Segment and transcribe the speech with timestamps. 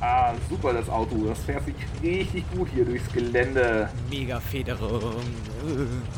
[0.00, 1.16] Ah, super das Auto.
[1.26, 3.88] Das fährt sich richtig gut hier durchs Gelände.
[4.10, 5.16] Mega Federung.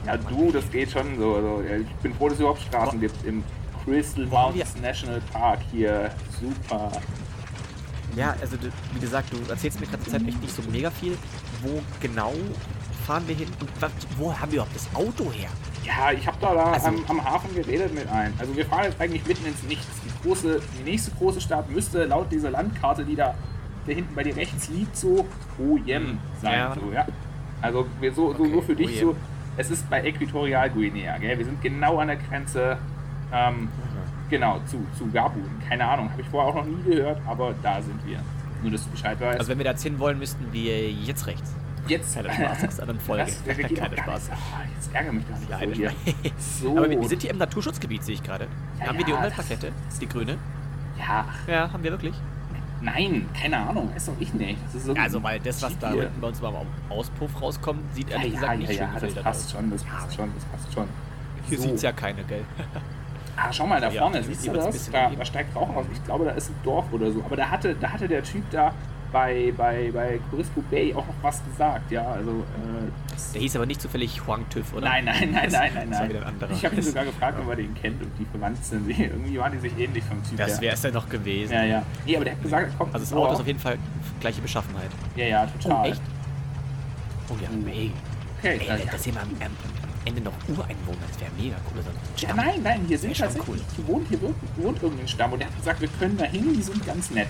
[0.07, 1.35] Ja, du, das geht schon so.
[1.37, 3.43] Also, ich bin froh, dass es überhaupt Straßen gibt im
[3.85, 6.11] Crystal Mountains National Park hier.
[6.41, 6.91] Super.
[8.17, 11.17] Ja, also du, wie gesagt, du erzählst mir gerade Zeit echt nicht so mega viel.
[11.63, 12.33] Wo genau
[13.07, 13.71] fahren wir hin und
[14.19, 15.49] wo haben wir überhaupt das Auto her?
[15.85, 18.35] Ja, ich habe da, da Also- am, am Hafen geredet mit einem.
[18.39, 19.87] Also wir fahren jetzt eigentlich mitten ins Nichts.
[20.05, 23.35] Die große, die nächste große Stadt müsste laut dieser Landkarte, die da,
[23.91, 25.27] da hinten bei dir rechts liegt, so
[25.59, 26.55] Oyem sein.
[26.59, 26.75] Ja.
[26.75, 27.07] So, ja.
[27.63, 29.01] Also wir so, so, so Okay, für dich Oyem.
[29.01, 29.17] so.
[29.57, 31.37] Es ist bei Äquatorial Guinea, gell?
[31.37, 32.79] Wir sind genau an der Grenze.
[33.33, 33.69] Ähm,
[34.31, 35.45] genau, zu, zu Gabun.
[35.69, 38.21] Keine Ahnung, habe ich vorher auch noch nie gehört, aber da sind wir.
[38.63, 39.39] Nur, dass du Bescheid weißt.
[39.39, 41.55] Also wenn wir da hin wollen, müssten wir jetzt rechts.
[41.89, 42.15] jetzt.
[42.15, 43.25] Keiner Spaß aus der anderen Folge.
[43.25, 44.31] Das, das geht gar Spaß.
[44.31, 44.37] Ah,
[44.75, 45.93] jetzt ärgere mich nicht Ja, so eine.
[46.39, 46.77] So.
[46.79, 48.47] Aber wir, sind hier im Naturschutzgebiet, sehe ich gerade.
[48.79, 49.73] Ja, haben wir die Umweltplakette?
[49.87, 50.37] Das ist die grüne.
[50.99, 52.15] ja, Ja, haben wir wirklich.
[52.81, 54.59] Nein, keine Ahnung, weiß doch ich nicht.
[54.67, 56.07] Das ist so Also, weil das, was da Hier.
[56.07, 56.55] unten bei uns beim
[56.89, 59.53] Auspuff rauskommt, sieht Ja, ehrlich ja, gesagt ja, nicht ja, schön das gefiltert passt aus.
[59.53, 60.89] schon, das passt schon, das passt schon.
[61.49, 61.65] Hier So.
[61.65, 62.45] sieht's ja keine, gell?
[63.37, 64.91] Ah, schau mal, da Ja, vorne, siehst du das?
[64.91, 65.87] Da, da steigt Rauch aus.
[65.93, 67.23] Ich glaube, da ist ein Dorf oder so.
[67.25, 68.75] Aber da hatte, da hatte der Typ da
[69.13, 72.07] bei, bei, bei Corisco Bay auch noch was gesagt, ja.
[72.13, 74.89] Also, äh, das- Der hieß aber nicht zufällig Huang Tüv, oder?
[74.89, 76.09] nein, nein, nein, Das- nein, nein, das nein.
[76.11, 76.51] wieder ein anderer.
[76.53, 78.89] Ich habe ihn sogar gefragt, ob er den kennt und die verwandt sind.
[78.99, 81.53] Irgendwie waren die sich ähnlich vom Typ Das wäre es ja noch gewesen.
[81.53, 81.83] Ja, ja.
[82.07, 83.13] Nee, aber der hat gesagt, er kommt Also das.
[83.15, 83.79] Auto ist auf jeden Fall
[84.21, 84.91] gleiche Beschaffenheit.
[85.17, 85.87] Ja, ja, total.
[85.87, 86.03] Oh, echt?
[87.29, 87.93] Oh ja, ey.
[88.39, 88.99] Okay, Ey, ja, da ja.
[88.99, 89.53] sehen wir am, am
[90.07, 90.97] Ende noch Ureinwohner.
[91.09, 91.83] Das wäre mega cool.
[91.83, 95.41] So Ja, nein, nein, hier sind tatsächlich, hier wohnt hier wirklich, wohnt irgendein Stamm und
[95.43, 97.29] er hat gesagt, wir können da hin, die sind ganz nett.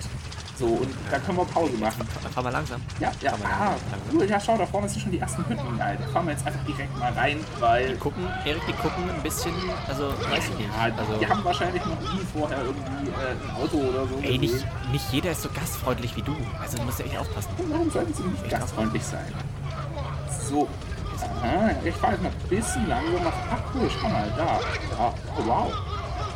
[0.61, 2.07] So, und da können wir Pause machen.
[2.07, 2.79] Fahr, fahr mal langsam.
[2.99, 3.73] Ja, ja, ah,
[4.13, 5.97] cool, ja, schau, da vorne sind schon die ersten Hütten, geil.
[5.99, 9.23] Da fahren wir jetzt einfach direkt mal rein, weil, Die gucken, Erik, die gucken ein
[9.23, 9.51] bisschen,
[9.87, 10.69] also weiß ich nicht.
[10.69, 14.37] ja, Also, die haben wahrscheinlich noch nie vorher irgendwie äh, ein Auto oder so ey,
[14.37, 14.53] nicht,
[14.91, 16.35] nicht jeder ist so gastfreundlich wie du.
[16.61, 17.49] Also du musst ja echt aufpassen.
[17.57, 19.33] Warum sollten sie nicht gastfreundlich sein?
[20.47, 20.67] So,
[21.41, 24.59] aha, ich fahre jetzt mal ein bisschen langsam nach, ach cool, schau mal, da,
[24.95, 25.73] da, oh wow.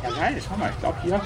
[0.02, 1.20] Ja, geil, schau mal, ich glaube hier,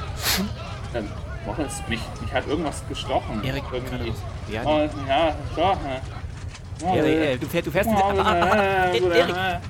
[0.94, 1.08] ähm,
[1.44, 3.42] Boris, mich, mich hat irgendwas gestochen.
[3.42, 4.12] Erik, irgendwie.
[4.50, 5.60] Ja, Oh, ja, so.
[5.60, 9.36] Ja, Erik, äh, ey, du fährst, du fährst oh, ah, ah, ah, ah, äh, Erik,
[9.36, 9.60] äh.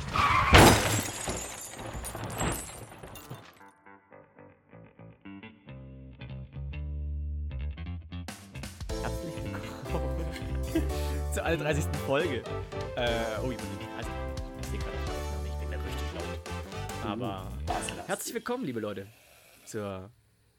[9.02, 9.34] Herzlich
[9.84, 10.24] willkommen
[11.32, 11.84] zur 31.
[12.04, 12.42] Folge.
[12.96, 13.08] Äh,
[13.44, 13.62] oh, ich nicht.
[13.96, 14.10] Also,
[14.60, 17.12] ich sehe gerade auf Aufnahme, ich bin gleich richtig laut.
[17.12, 18.08] Aber das?
[18.08, 19.06] herzlich willkommen, liebe Leute,
[19.64, 20.10] zur,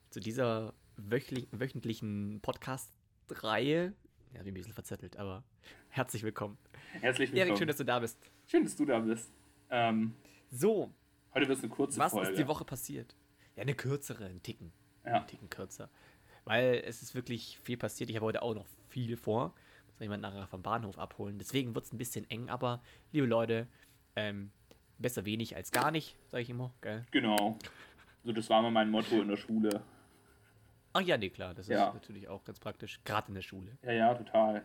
[0.09, 0.73] zu dieser
[1.09, 3.93] wöchli- wöchentlichen Podcast-Reihe.
[4.33, 5.43] Ja, bin ein bisschen verzettelt, aber
[5.89, 6.57] herzlich willkommen.
[6.93, 7.47] Herzlich willkommen.
[7.49, 8.17] Erik, schön, dass du da bist.
[8.47, 9.31] Schön, dass du da bist.
[9.69, 10.13] Ähm,
[10.51, 10.91] So,
[11.33, 12.29] heute wird es eine kurze was Folge.
[12.31, 13.15] ist die Woche passiert?
[13.55, 14.71] Ja, eine kürzere, ein Ticken.
[15.05, 15.13] Ja.
[15.21, 15.89] Ein Ticken kürzer.
[16.45, 18.09] Weil es ist wirklich viel passiert.
[18.09, 19.53] Ich habe heute auch noch viel vor.
[19.87, 21.37] Muss noch jemand nachher vom Bahnhof abholen.
[21.37, 23.67] Deswegen wird es ein bisschen eng, aber liebe Leute,
[24.15, 24.51] ähm,
[24.97, 26.73] besser wenig als gar nicht, sage ich immer.
[26.81, 27.05] Gell?
[27.11, 27.57] Genau.
[28.23, 29.81] So, das war immer mein Motto in der Schule.
[30.93, 31.87] Ach ja, nee, klar, das Ja.
[31.87, 32.99] ist natürlich auch ganz praktisch.
[33.05, 33.77] Gerade in der Schule.
[33.83, 34.63] Ja, ja, total.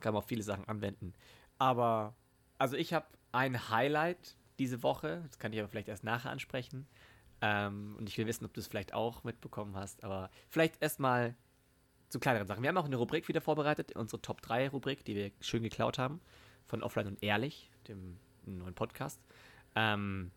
[0.00, 1.12] Kann man auf viele Sachen anwenden.
[1.58, 2.14] Aber,
[2.58, 5.22] also ich habe ein Highlight diese Woche.
[5.26, 6.86] Das kann ich aber vielleicht erst nachher ansprechen.
[7.40, 10.02] Ähm, und ich will wissen, ob du es vielleicht auch mitbekommen hast.
[10.04, 11.36] Aber vielleicht erstmal
[12.08, 12.62] zu kleineren Sachen.
[12.62, 15.98] Wir haben auch eine Rubrik wieder vorbereitet, unsere Top 3 Rubrik, die wir schön geklaut
[15.98, 16.20] haben.
[16.66, 19.20] Von Offline und Ehrlich, dem neuen Podcast.
[19.74, 20.30] Ähm,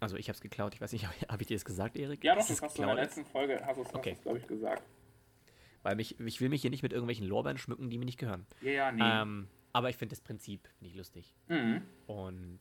[0.00, 0.74] also ich habe es geklaut.
[0.74, 2.22] Ich weiß nicht, habe ich dir das gesagt, Erik?
[2.24, 4.16] Ja, doch, das hast du in der letzten Folge, hast du es, Okay.
[4.22, 4.82] glaube ich, gesagt.
[5.82, 8.46] Weil mich, ich will mich hier nicht mit irgendwelchen Lorbeeren schmücken, die mir nicht gehören.
[8.60, 9.02] Ja, ja, nee.
[9.04, 11.34] Ähm, aber ich finde das Prinzip finde ich lustig.
[11.48, 11.82] Mhm.
[12.06, 12.60] Und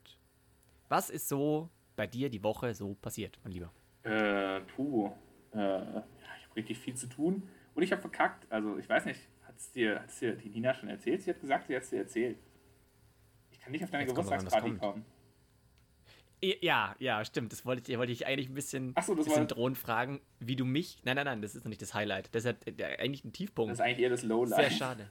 [0.90, 3.72] was ist so bei dir die Woche so passiert, mein Lieber?
[4.03, 5.12] Äh, puh.
[5.53, 6.03] Äh, ja,
[6.38, 7.50] ich habe richtig viel zu tun.
[7.73, 8.46] Und ich habe verkackt.
[8.52, 11.23] Also, ich weiß nicht, hat es dir, hat's dir die Nina schon erzählt?
[11.23, 12.38] Sie hat gesagt, sie hat es dir erzählt.
[13.52, 15.06] Ich kann nicht auf deine Jetzt Geburtstagsparty kommen.
[16.44, 17.51] Ja, ja, stimmt.
[17.51, 20.22] Das wollte ich, wollte ich eigentlich ein bisschen, Ach so, das bisschen war- drohend fragen,
[20.40, 21.00] wie du mich.
[21.03, 22.34] Nein, nein, nein, das ist noch nicht das Highlight.
[22.35, 23.72] Das ist ja äh, eigentlich ein Tiefpunkt.
[23.72, 24.59] Das ist eigentlich eher das Lowlight.
[24.59, 25.09] Sehr schade.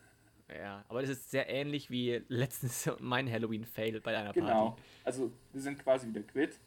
[0.55, 4.71] Ja, aber das ist sehr ähnlich wie letztens mein Halloween-Fail bei einer Genau.
[4.71, 4.83] Party.
[5.05, 6.61] Also, wir sind quasi wieder quitt.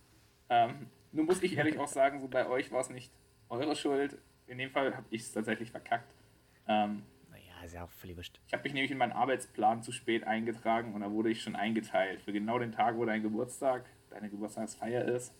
[0.50, 3.12] Ähm, nun muss ich ehrlich auch sagen, so bei euch war es nicht
[3.50, 4.18] eure Schuld.
[4.48, 6.14] In dem Fall habe ich es tatsächlich verkackt.
[6.68, 8.40] Ähm, Naja, ist ja auch völlig wurscht.
[8.48, 11.56] ich habe mich nämlich in meinen Arbeitsplan zu spät eingetragen und da wurde ich schon
[11.56, 15.34] eingeteilt für genau den Tag, wo dein Geburtstag, deine Geburtstagsfeier ist.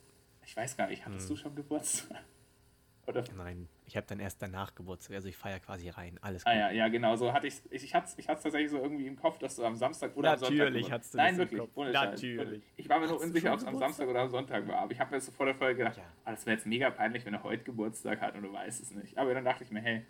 [0.46, 1.36] Ich weiß gar nicht, hattest Hm.
[1.36, 2.24] du schon Geburtstag?
[3.08, 3.24] Oder?
[3.38, 6.20] Nein, ich habe dann erst danach Geburtstag, also ich feiere quasi rein.
[6.22, 6.60] Alles Ah gut.
[6.60, 7.64] ja, ja, genau, so hatte ich's.
[7.70, 10.16] ich Ich hatte es ich hat's tatsächlich so irgendwie im Kopf, dass du am Samstag
[10.18, 10.58] oder am Sonntag.
[10.58, 11.62] Natürlich hattest du Nein, wirklich.
[11.74, 11.92] Ohne.
[11.94, 12.64] Natürlich.
[12.76, 13.78] Ich war mir du unsicher, ob es am?
[13.78, 14.80] Samstag oder am Sonntag war.
[14.80, 16.04] Aber ich habe mir so vor der Folge gedacht, Ja.
[16.26, 18.92] ah, das wäre jetzt mega peinlich, wenn er heute Geburtstag hat und du weißt es
[18.92, 19.18] nicht.
[19.18, 20.06] Aber dann dachte ich mir, hey,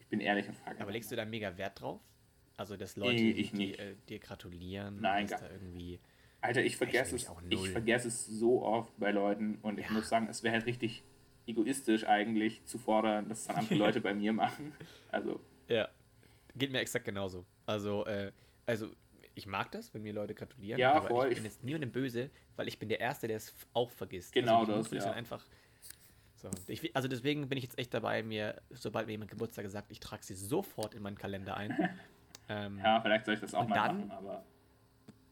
[0.00, 0.80] Ich bin ehrlich und frage.
[0.80, 2.00] Aber legst du da mega Wert drauf?
[2.56, 3.78] Also, dass Leute Nee, ich die, nicht.
[3.78, 5.98] äh, dir gratulieren, Nein, dass gar- da irgendwie.
[6.44, 9.92] Alter, ich vergesse es, ich vergesse es so oft bei Leuten und ich Ja.
[9.92, 11.02] muss sagen, es wäre halt richtig
[11.46, 14.72] egoistisch eigentlich zu fordern, dass es dann andere Leute bei mir machen.
[15.10, 15.88] Also, Ja.
[16.54, 17.44] Geht mir exakt genauso.
[17.66, 18.30] Also, äh,
[18.66, 18.90] also
[19.34, 21.28] ich mag das, wenn mir Leute gratulieren, Ja, aber voll.
[21.28, 24.32] ich bin jetzt niemandem böse, weil ich bin der Erste, der es auch vergisst.
[24.34, 24.98] Genau also, das, ja.
[25.00, 25.44] dann einfach.
[26.36, 29.90] So, ich, also deswegen bin ich jetzt echt dabei, mir, sobald mir jemand Geburtstag sagt,
[29.90, 31.74] ich trage sie sofort in meinen Kalender ein.
[32.50, 34.44] ähm, ja, vielleicht soll ich das auch mal dann- machen, aber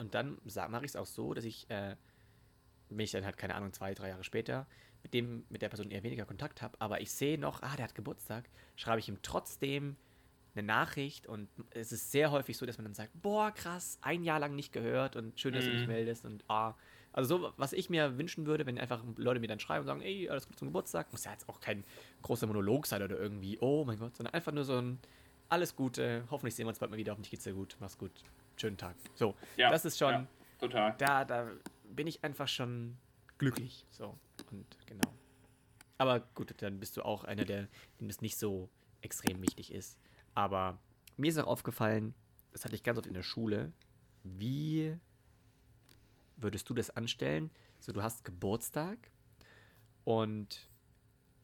[0.02, 0.38] Und dann
[0.68, 1.94] mache ich es auch so, dass ich, äh,
[2.90, 4.66] wenn ich dann halt, keine Ahnung, zwei, drei Jahre später
[5.02, 7.84] mit dem, mit der Person eher weniger Kontakt habe, aber ich sehe noch, ah, der
[7.84, 9.96] hat Geburtstag, schreibe ich ihm trotzdem
[10.54, 14.22] eine Nachricht und es ist sehr häufig so, dass man dann sagt, boah, krass, ein
[14.22, 15.92] Jahr lang nicht gehört und schön, dass du dich Mhm.
[15.92, 16.74] meldest und ah.
[17.12, 20.02] Also so, was ich mir wünschen würde, wenn einfach Leute mir dann schreiben und sagen,
[20.02, 21.84] ey, alles Gute zum Geburtstag, muss ja jetzt auch kein
[22.22, 24.98] großer Monolog sein oder irgendwie, oh mein Gott, sondern einfach nur so ein
[25.48, 28.12] alles Gute, hoffentlich sehen wir uns bald mal wieder, hoffentlich geht's dir gut, mach's gut,
[28.62, 28.96] schönen Tag.
[29.14, 29.70] So, ja.
[29.70, 30.26] das ist schon, Ja,
[30.58, 30.94] total.
[30.98, 31.50] da, da
[31.84, 32.96] bin ich einfach schon
[33.38, 33.84] glücklich.
[33.90, 34.16] So,
[34.52, 35.12] und genau.
[35.98, 37.68] Aber gut, dann bist du auch einer, der,
[38.00, 38.70] dem das nicht so
[39.00, 39.98] extrem wichtig ist.
[40.34, 40.78] Aber
[41.16, 42.14] mir ist auch aufgefallen,
[42.52, 43.72] das hatte ich ganz oft in der Schule,
[44.22, 44.96] wie
[46.36, 47.50] würdest du das anstellen?
[47.80, 49.10] So, du hast Geburtstag
[50.04, 50.68] und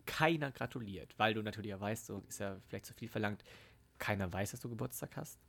[0.07, 3.43] keiner gratuliert, weil du natürlich ja weißt, so ist ja vielleicht zu viel verlangt,
[3.99, 5.41] keiner weiß, dass du Geburtstag hast.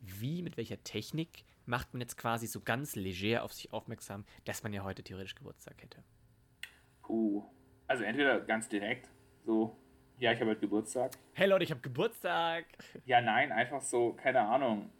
[0.00, 4.62] Wie, mit welcher Technik macht man jetzt quasi so ganz leger auf sich aufmerksam, dass
[4.62, 6.02] man ja heute theoretisch Geburtstag hätte?
[7.02, 7.44] Puh.
[7.88, 9.08] Also entweder ganz direkt,
[9.44, 9.76] so,
[10.18, 11.12] ja, ich habe heute Geburtstag.
[11.34, 12.64] Hey Leute, ich habe Geburtstag!
[13.04, 14.90] Ja, nein, einfach so, keine Ahnung.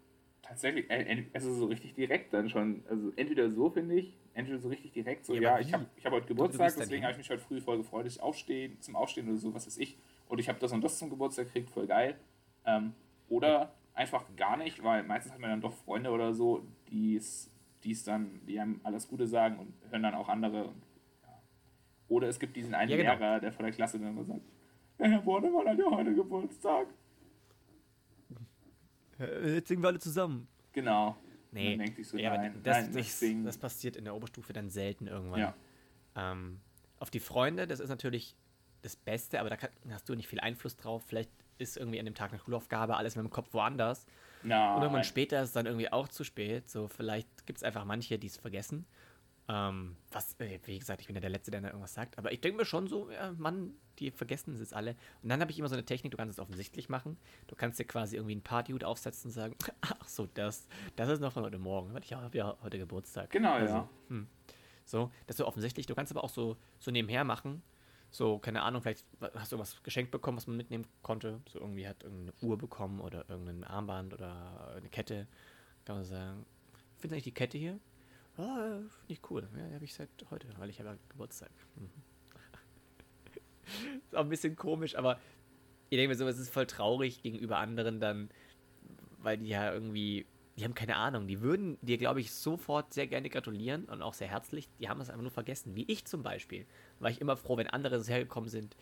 [0.43, 2.85] Tatsächlich, äh, also so richtig direkt dann schon.
[2.89, 6.07] Also entweder so, finde ich, entweder so richtig direkt, so, Ja, ja, ich habe ich
[6.07, 8.95] hab heute Geburtstag, deswegen habe ich mich heute früh voll gefreut, dass ich aufstehen, zum
[8.95, 9.99] Aufstehen oder so, was weiß ich.
[10.29, 12.17] Und ich habe das und das zum Geburtstag gekriegt, voll geil.
[12.65, 12.95] Ähm,
[13.29, 17.51] oder einfach gar nicht, weil meistens hat man dann doch Freunde oder so, die es
[18.05, 20.67] dann, die einem alles Gute sagen und hören dann auch andere.
[21.23, 21.43] Ja.
[22.09, 23.15] Oder es gibt diesen einen Ja, genau.
[23.15, 24.43] Lehrer, der von der Klasse dann immer sagt,
[24.99, 26.89] "Ja, Herr Bornemann hat ja heute Geburtstag.
[29.19, 30.47] Jetzt singen wir alle zusammen.
[30.73, 31.17] Genau.
[31.53, 33.45] Nee, Man denkt sich so, ja, nein, das, nein, nicht das, singen.
[33.45, 35.41] das passiert in der Oberstufe dann selten irgendwann.
[35.41, 35.55] Ja.
[36.17, 36.61] Ähm,
[36.99, 38.37] auf die Freunde, das ist natürlich
[38.83, 41.03] das Beste, aber da kann, hast du nicht viel Einfluss drauf.
[41.07, 44.07] Vielleicht ist irgendwie an dem Tag eine Schulaufgabe alles mit dem Kopf woanders.
[44.43, 46.69] Na, Und irgendwann später ist es dann irgendwie auch zu spät.
[46.69, 48.87] So, vielleicht gibt es einfach manche, die es vergessen.
[49.49, 52.19] Ähm, was, äh, wie gesagt, ich bin ja der Letzte, der da irgendwas sagt.
[52.19, 54.97] Aber ich denke mir schon so, ja, Mann, die vergessen es jetzt alle.
[55.23, 57.17] Und dann habe ich immer so eine Technik, du kannst es offensichtlich machen.
[57.47, 60.67] Du kannst dir quasi irgendwie ein Partyhut aufsetzen und sagen, ach so, das,
[60.97, 61.95] das ist noch von heute Morgen.
[61.95, 63.31] Weil ich habe ja heute Geburtstag.
[63.31, 63.89] Genau, Also, ja.
[64.09, 64.27] hm.
[64.85, 65.87] So, das ist so offensichtlich.
[65.87, 67.63] Du kannst aber auch so, so nebenher machen.
[68.17, 69.05] So, keine Ahnung, vielleicht
[69.35, 71.43] hast du was geschenkt bekommen, was man mitnehmen konnte.
[71.53, 75.27] So irgendwie hat irgendeine Uhr bekommen oder irgendein Armband oder eine Kette.
[75.85, 76.47] Kann man sagen,
[76.97, 77.79] findest du eigentlich die Kette hier?
[78.39, 79.47] Ah, finde ich cool.
[79.55, 81.51] Ja, die habe ich seit heute, weil ich habe ja Geburtstag.
[81.75, 81.91] Mhm.
[84.07, 85.21] ist auch ein bisschen komisch, aber
[85.91, 88.31] ich denke mir so, es ist voll traurig gegenüber anderen dann,
[89.19, 90.25] weil die ja irgendwie,
[90.57, 94.15] die haben keine Ahnung, die würden dir, glaube ich, sofort sehr gerne gratulieren und auch
[94.15, 94.69] sehr herzlich.
[94.81, 96.67] Die haben es einfach nur vergessen, wie ich zum Beispiel.
[96.99, 98.75] War ich immer froh, wenn andere so hergekommen sind.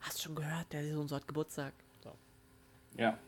[0.00, 1.72] Hast du schon gehört, der so und so hat Geburtstag?
[2.02, 2.12] So.
[2.98, 3.18] Ja.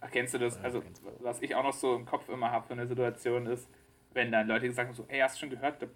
[0.00, 0.56] Ach, kennst du das?
[0.62, 0.82] Also,
[1.20, 3.68] was ich auch noch so im Kopf immer habe für eine Situation ist,
[4.12, 5.88] wenn dann Leute gesagt haben, so, ey, hast du schon gehört, der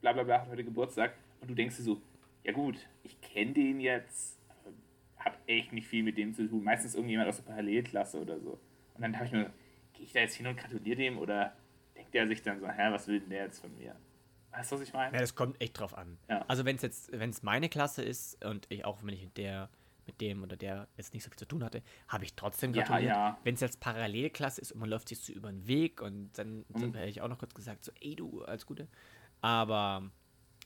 [0.00, 1.14] bla bla bla hat heute Geburtstag.
[1.40, 2.00] Und du denkst dir so,
[2.42, 4.38] ja gut, ich kenne den jetzt,
[5.18, 6.64] hab echt nicht viel mit dem zu tun.
[6.64, 8.58] Meistens irgendjemand aus der Parallelklasse oder so.
[8.94, 9.50] Und dann habe ich mir,
[9.96, 11.52] gehe ich da jetzt hin und gratuliere dem oder
[11.96, 13.96] denkt der sich dann so, hä, was will denn der jetzt von mir?
[14.52, 15.14] Weißt du, was ich meine?
[15.14, 16.18] Ja, das kommt echt drauf an.
[16.28, 16.44] Ja.
[16.48, 19.36] Also wenn es jetzt, wenn es meine Klasse ist und ich auch, wenn ich mit
[19.36, 19.68] der,
[20.06, 22.82] mit dem oder der jetzt nicht so viel zu tun hatte, habe ich trotzdem Ja,
[22.84, 23.10] gratuliert.
[23.10, 23.38] ja.
[23.44, 26.64] Wenn es jetzt Parallelklasse ist und man läuft sich so über den Weg und dann,
[26.68, 26.94] dann Mhm.
[26.94, 28.88] hätte ich auch noch kurz gesagt, so, ey du, alles Gute.
[29.40, 30.08] Aber,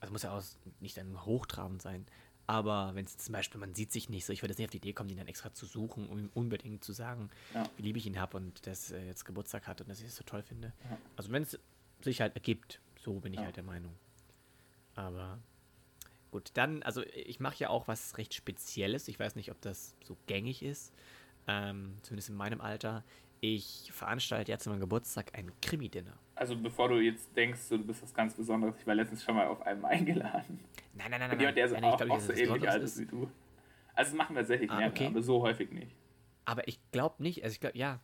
[0.00, 0.42] also muss ja auch
[0.80, 2.06] nicht dann hochtrabend sein.
[2.50, 4.70] Aber wenn es zum Beispiel, man sieht sich nicht so, ich würde jetzt nicht auf
[4.72, 7.62] die Idee kommen, ihn dann extra zu suchen, um ihm unbedingt zu sagen, Ja.
[7.76, 10.16] wie lieb ich ihn habe und dass er jetzt Geburtstag hat und dass ich es
[10.16, 10.72] so toll finde.
[10.90, 10.98] Ja.
[11.16, 11.56] Also wenn es
[12.00, 13.44] sich halt ergibt, so bin ich Ja.
[13.46, 13.94] halt der Meinung.
[14.96, 15.38] Aber
[16.32, 19.06] gut, dann, also ich mache ja auch was recht Spezielles.
[19.06, 20.92] Ich weiß nicht, ob das so gängig ist.
[21.46, 23.04] Ähm, zumindest in meinem Alter.
[23.40, 26.18] Ich veranstalte ja zu meinem Geburtstag ein Krimi-Dinner.
[26.40, 29.46] Also bevor du jetzt denkst, du bist was ganz Besonderes, ich war letztens schon mal
[29.46, 30.58] auf einem eingeladen.
[30.94, 31.38] Nein, nein, nein, nein.
[31.38, 33.30] jemand, der so nein, auch, glaub auch so es ähnlich alt ist wie du.
[33.94, 35.06] Also das machen wir tatsächlich Ah, mehr, okay.
[35.08, 35.94] aber so häufig nicht.
[36.46, 38.00] Aber ich glaube nicht, also ich glaube, ja.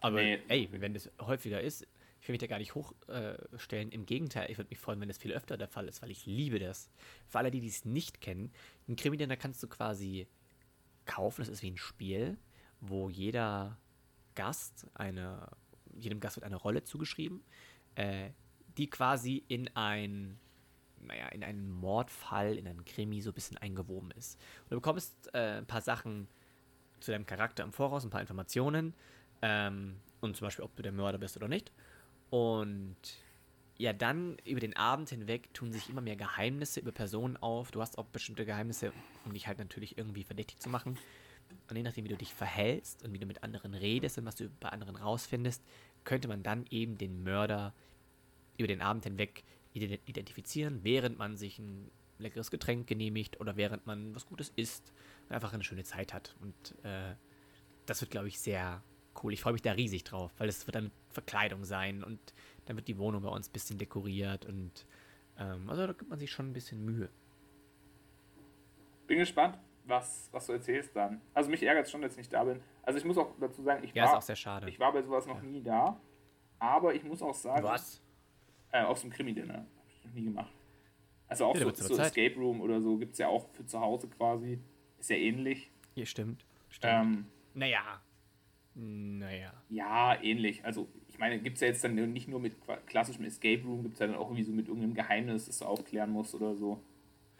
[0.00, 0.38] Aber Nee.
[0.46, 1.82] ey, wenn das häufiger ist,
[2.20, 3.90] ich will mich da gar nicht hochstellen.
[3.90, 3.94] Äh.
[3.94, 6.26] Im Gegenteil, ich würde mich freuen, wenn das viel öfter der Fall ist, weil ich
[6.26, 6.90] liebe das.
[7.26, 8.52] Für alle, die dies nicht kennen,
[8.88, 10.28] ein Krimi-Dinner kannst du quasi
[11.06, 12.38] kaufen, das ist wie ein Spiel.
[12.82, 13.76] wo jeder
[14.36, 15.48] Gast eine,
[15.92, 17.42] jedem Gast wird eine Rolle zugeschrieben,
[18.00, 18.30] äh,
[18.78, 20.38] die quasi in ein,
[21.00, 24.40] naja, in einen Mordfall, in einen Krimi so ein bisschen eingewoben ist.
[24.64, 26.28] Und du bekommst äh, ein paar Sachen
[27.00, 28.94] zu deinem Charakter im Voraus, ein paar Informationen.
[29.42, 31.72] Ähm, und zum Beispiel, ob du der Mörder bist oder nicht.
[32.30, 32.96] Und
[33.76, 37.70] ja, dann über den Abend hinweg tun sich immer mehr Geheimnisse über Personen auf.
[37.72, 38.92] Du hast auch bestimmte Geheimnisse,
[39.24, 40.98] um dich halt natürlich irgendwie verdächtig zu machen.
[41.68, 44.36] Und je nachdem, wie du dich verhältst und wie du mit anderen redest und was
[44.36, 45.62] du bei anderen rausfindest,
[46.04, 47.74] könnte man dann eben den Mörder
[48.60, 54.14] über den Abend hinweg identifizieren, während man sich ein leckeres Getränk genehmigt oder während man
[54.14, 54.92] was Gutes isst
[55.28, 56.36] und einfach eine schöne Zeit hat.
[56.40, 57.14] Und äh,
[57.86, 58.82] das wird, glaube ich, sehr
[59.22, 59.32] cool.
[59.32, 62.20] Ich freue mich da riesig drauf, weil es wird dann Verkleidung sein und
[62.66, 64.86] dann wird die Wohnung bei uns ein bisschen dekoriert und
[65.38, 67.08] ähm, also da gibt man sich schon ein bisschen Mühe.
[69.06, 71.20] Bin gespannt, was, was du erzählst dann.
[71.34, 72.62] Also mich ärgert es schon, dass ich nicht da bin.
[72.82, 74.68] Also ich muss auch dazu sagen, ich ja, war, ist auch sehr schade.
[74.68, 75.48] ich war bei sowas noch ja.
[75.48, 76.00] nie da,
[76.58, 78.00] aber ich muss auch sagen, was?
[78.72, 79.54] Äh, auf so einem Krimi-Dinner.
[79.54, 80.52] Habe ich noch nie gemacht.
[81.28, 83.80] Also auch ja, so, so Escape Room oder so gibt es ja auch für zu
[83.80, 84.58] Hause quasi.
[84.98, 85.70] Ist ja ähnlich.
[85.94, 86.44] Ja, stimmt.
[86.68, 86.92] stimmt.
[86.92, 88.00] Ähm, naja,
[88.74, 89.52] naja.
[89.68, 90.64] Ja, ähnlich.
[90.64, 93.94] Also, ich meine, gibt es ja jetzt dann nicht nur mit klassischem Escape Room, gibt
[93.94, 96.82] es ja dann auch irgendwie so mit irgendeinem Geheimnis, das du aufklären musst oder so.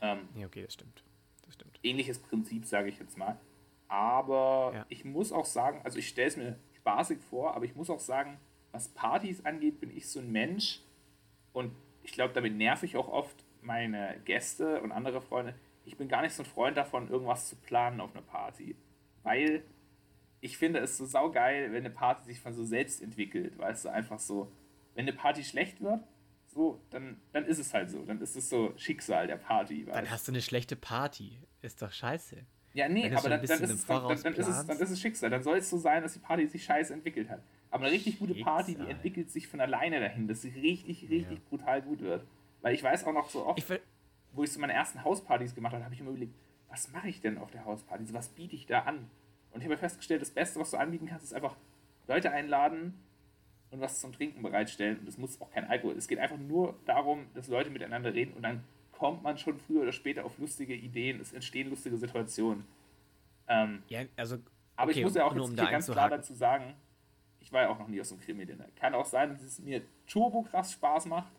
[0.00, 1.04] Ähm, ja, okay, das stimmt.
[1.46, 1.78] Das stimmt.
[1.82, 3.38] Ähnliches Prinzip, sage ich jetzt mal.
[3.88, 4.86] Aber ja.
[4.88, 8.00] ich muss auch sagen, also ich stelle es mir spaßig vor, aber ich muss auch
[8.00, 8.38] sagen,
[8.72, 10.80] was Partys angeht, bin ich so ein Mensch
[11.52, 15.54] und ich glaube, damit nerv ich auch oft meine Gäste und andere Freunde.
[15.84, 18.76] Ich bin gar nicht so ein Freund davon, irgendwas zu planen auf einer Party.
[19.22, 19.62] Weil
[20.40, 23.88] ich finde es so saugeil, wenn eine Party sich von so selbst entwickelt, weißt du,
[23.90, 24.50] einfach so,
[24.94, 26.00] wenn eine Party schlecht wird,
[26.46, 29.86] so, dann, dann ist es halt so, dann ist es so Schicksal der Party.
[29.86, 29.96] Weißt?
[29.96, 32.44] Dann hast du eine schlechte Party, ist doch scheiße.
[32.72, 35.30] Ja, nee, aber dann, dann, ist es, dann, dann, ist es, dann ist es Schicksal,
[35.30, 37.42] dann soll es so sein, dass die Party sich scheiße entwickelt hat.
[37.70, 41.38] Aber eine richtig gute Party, die entwickelt sich von alleine dahin, dass sie richtig, richtig
[41.38, 41.44] ja.
[41.48, 42.26] brutal gut wird.
[42.62, 43.80] Weil ich weiß auch noch so oft, ich
[44.32, 46.34] wo ich so meine ersten Hauspartys gemacht habe, habe ich immer überlegt,
[46.68, 48.12] was mache ich denn auf der Hausparty?
[48.12, 49.08] was biete ich da an?
[49.52, 51.56] Und ich habe festgestellt, das Beste, was du anbieten kannst, ist einfach
[52.06, 52.94] Leute einladen
[53.70, 54.98] und was zum Trinken bereitstellen.
[54.98, 55.96] Und es muss auch kein Alkohol.
[55.96, 58.62] Es geht einfach nur darum, dass Leute miteinander reden und dann
[58.92, 61.20] kommt man schon früher oder später auf lustige Ideen.
[61.20, 62.64] Es entstehen lustige Situationen.
[63.48, 64.38] Ähm, ja, also.
[64.76, 66.74] Aber ich muss ja auch jetzt um hier ganz klar dazu sagen,
[67.50, 68.66] ich war ja auch noch nie aus einem Krimi-Dinner.
[68.76, 71.32] Kann auch sein, dass es mir turbo krass Spaß macht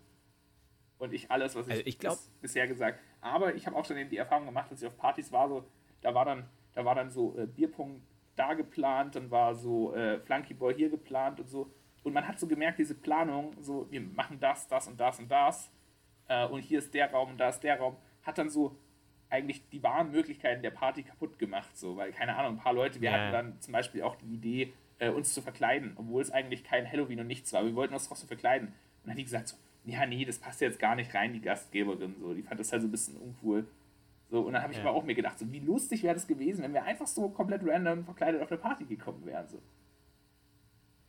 [0.98, 3.96] und ich alles, was ich, also ich glaub, bisher gesagt Aber ich habe auch schon
[3.96, 5.64] eben die Erfahrung gemacht, dass ich auf Partys war, so,
[6.02, 8.02] da war dann da war dann so äh, Bierpunkt
[8.36, 11.72] da geplant, dann war so äh, Flunky Boy hier geplant und so.
[12.04, 15.30] Und man hat so gemerkt, diese Planung, so wir machen das, das und das und
[15.30, 15.72] das.
[16.28, 18.76] Äh, und hier ist der Raum und da ist der Raum, hat dann so
[19.30, 21.78] eigentlich die wahren Möglichkeiten der Party kaputt gemacht.
[21.78, 23.18] So, weil, keine Ahnung, ein paar Leute, wir ja.
[23.18, 26.90] hatten dann zum Beispiel auch die Idee, äh, uns zu verkleiden, obwohl es eigentlich kein
[26.90, 27.66] Halloween und nichts war.
[27.66, 28.68] Wir wollten uns trotzdem verkleiden.
[28.68, 31.42] Und dann hat die gesagt so, ja, nee, das passt jetzt gar nicht rein, die
[31.42, 32.16] Gastgeberin.
[32.20, 33.66] So, die fand das halt so ein bisschen uncool.
[34.30, 34.86] So, und dann habe ich ja.
[34.86, 37.64] aber auch mir gedacht, so, wie lustig wäre das gewesen, wenn wir einfach so komplett
[37.66, 39.48] random verkleidet auf eine Party gekommen wären.
[39.48, 39.60] So,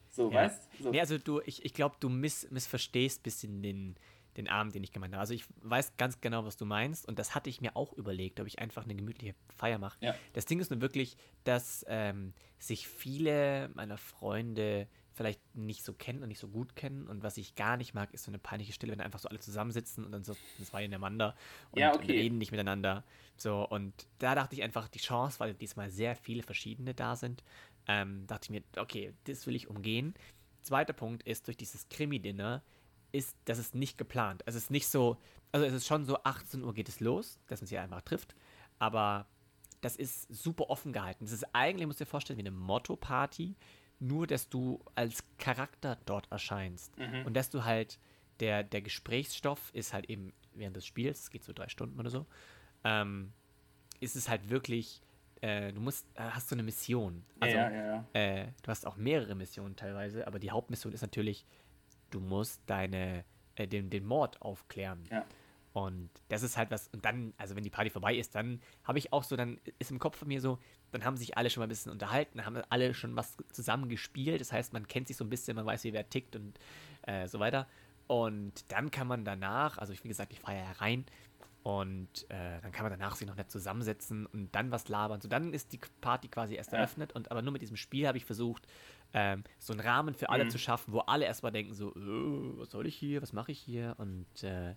[0.09, 0.37] so ja.
[0.37, 0.85] weißt du?
[0.85, 0.91] So.
[0.91, 3.97] Nee, also du, ich, ich glaube, du miss, missverstehst ein bisschen den,
[4.37, 5.21] den Abend, den ich gemeint habe.
[5.21, 8.41] Also ich weiß ganz genau, was du meinst und das hatte ich mir auch überlegt,
[8.41, 9.99] ob ich einfach eine gemütliche Feier mache.
[10.01, 10.15] Ja.
[10.33, 16.23] Das Ding ist nur wirklich, dass ähm, sich viele meiner Freunde vielleicht nicht so kennen
[16.23, 17.07] und nicht so gut kennen.
[17.07, 19.39] Und was ich gar nicht mag, ist so eine peinliche Stille, wenn einfach so alle
[19.39, 20.35] zusammensitzen und dann so
[20.65, 21.35] zwei ineinander
[21.71, 22.03] und, ja, okay.
[22.03, 23.05] und reden nicht miteinander.
[23.37, 27.45] So, und da dachte ich einfach, die Chance, weil diesmal sehr viele verschiedene da sind,
[27.87, 30.15] ähm, dachte ich mir, okay, das will ich umgehen.
[30.63, 32.63] Zweiter Punkt ist, durch dieses Krimi-Dinner
[33.13, 34.43] ist, das ist nicht geplant.
[34.47, 35.19] Es ist nicht so,
[35.53, 38.35] also es ist schon so, 18 Uhr geht es los, dass man sich einfach trifft,
[38.79, 39.27] aber
[39.81, 41.25] das ist super offen gehalten.
[41.25, 43.57] Das ist eigentlich, muss dir vorstellen, wie eine Motto-Party,
[43.99, 46.97] nur dass du als Charakter dort erscheinst.
[46.99, 47.27] Mhm.
[47.27, 47.99] Und dass du halt,
[48.41, 52.11] der, der Gesprächsstoff ist halt eben während des Spiels, es geht so drei Stunden oder
[52.11, 52.27] so,
[52.85, 53.33] ähm,
[54.01, 55.03] ist es halt wirklich,
[55.41, 57.25] äh, du musst, äh, hast so eine Mission.
[57.41, 58.07] Also, ja, ja, ja.
[58.13, 61.45] Äh, du hast auch mehrere Missionen teilweise, aber die Hauptmission ist natürlich,
[62.15, 63.25] du musst deine,
[63.57, 65.05] äh, den, den Mord aufklären.
[65.11, 65.25] Ja.
[65.73, 68.99] Und das ist halt was, und dann, also wenn die Party vorbei ist, dann habe
[68.99, 70.59] ich auch so, dann ist im Kopf von mir so,
[70.91, 74.41] dann haben sich alle schon mal ein bisschen unterhalten, haben alle schon was zusammen gespielt.
[74.41, 76.59] Das heißt, man kennt sich so ein bisschen, man weiß, wie wer tickt und
[77.03, 77.67] äh, so weiter.
[78.07, 81.07] Und dann kann man danach, also wie gesagt, ich fahre ja rein
[81.63, 85.21] und äh, dann kann man danach sich noch nicht zusammensetzen und dann was labern.
[85.21, 88.19] So, dann ist die Party quasi erst eröffnet und aber nur mit diesem Spiel habe
[88.19, 88.67] ich versucht,
[89.15, 90.51] ähm, so einen Rahmen für alle mhm.
[90.51, 93.59] zu schaffen, wo alle erstmal denken so, äh, was soll ich hier, was mache ich
[93.59, 94.75] hier und äh,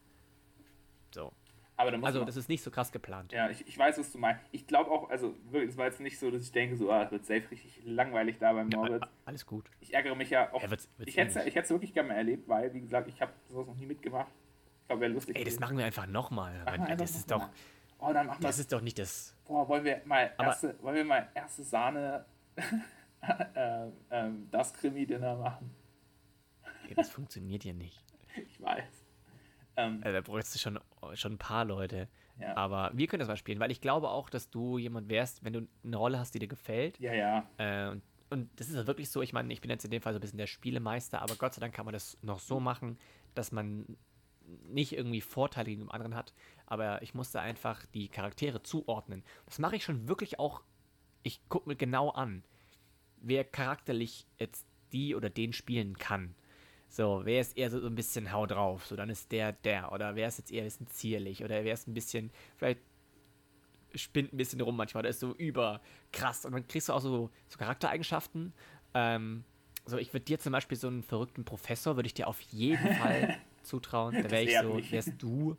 [1.14, 1.32] so.
[1.78, 3.34] Aber da muss Also, das ist nicht so krass geplant.
[3.34, 4.42] ja, ich, ich weiß, was du meinst.
[4.54, 7.04] Ich glaube auch, also wirklich, es war jetzt nicht so, dass ich denke, so, ah,
[7.04, 9.02] es wird safe richtig langweilig da beim Moritz.
[9.02, 9.70] Ja, alles gut.
[9.82, 10.62] Ich ärgere mich ja auch.
[10.64, 11.48] Ja, wird's- wird's ich hätte nicht.
[11.48, 14.32] ich es wirklich gerne mal erlebt, weil, wie gesagt, ich habe sowas noch nie mitgemacht.
[14.82, 15.36] Ich glaube, wäre lustig.
[15.36, 16.64] Ey, das machen wir einfach nochmal.
[16.98, 17.50] Das ist doch.
[18.00, 19.36] Oh, dann machen wir das ist doch nicht das.
[19.46, 22.26] Boah, wollen wir mal Aber- erste, wollen wir mal erste Sahne
[24.12, 25.72] ähm, das Krimi-Dinner machen?
[26.88, 28.04] Ey, das funktioniert ja nicht.
[28.50, 29.06] Ich weiß.
[29.78, 30.78] Ähm, Also, da bräuchst du schon,
[31.14, 32.10] schon ein paar Leute.
[32.38, 32.56] ja.
[32.58, 35.54] Aber wir können das mal spielen, weil ich glaube auch, dass du jemand wärst, wenn
[35.54, 37.00] du eine Rolle hast, die dir gefällt.
[37.00, 37.50] ja, ja.
[37.58, 40.02] Äh, und, und das ist ja wirklich so, ich meine, ich bin jetzt in dem
[40.02, 42.60] Fall so ein bisschen der Spielemeister, aber Gott sei Dank kann man das noch so
[42.60, 42.98] machen,
[43.36, 43.98] dass man
[44.68, 46.34] nicht irgendwie Vorteile gegenüber anderen hat.
[46.66, 49.24] Aber ich musste einfach die Charaktere zuordnen.
[49.46, 50.62] Das mache ich schon wirklich auch.
[51.24, 52.44] Ich gucke mir genau an,
[53.26, 56.36] wer charakterlich jetzt die oder den spielen kann.
[56.88, 59.92] So, wer ist eher so, so ein bisschen hau drauf, so dann ist der der.
[59.92, 62.80] Oder wer ist jetzt eher ein bisschen zierlich oder wer ist ein bisschen, vielleicht
[63.94, 65.82] spinnt ein bisschen rum manchmal, oder ist so über
[66.14, 66.46] krass.
[66.46, 68.54] Und dann kriegst du auch so, so Charaktereigenschaften.
[68.94, 69.44] Ähm,
[69.86, 72.94] so, ich würde dir zum Beispiel so einen verrückten Professor, würde ich dir auf jeden
[72.98, 74.16] Fall zutrauen.
[74.22, 75.58] Da wäre ich so, wärst du.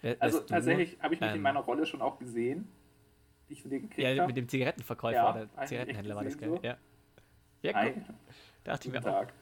[0.00, 2.68] Wär, Also wärst du, tatsächlich habe ich mich in ähm, meiner Rolle schon auch gesehen,
[3.48, 6.58] die ich von dir gekriegt Ja, mit dem Zigarettenverkäufer Ja, oder Zigarettenhändler war das, gesehen
[6.62, 6.78] Ja.
[7.62, 8.04] Ja, Hi, cool.
[8.64, 9.20] Dachte ich guten mir auch.
[9.20, 9.32] Tag.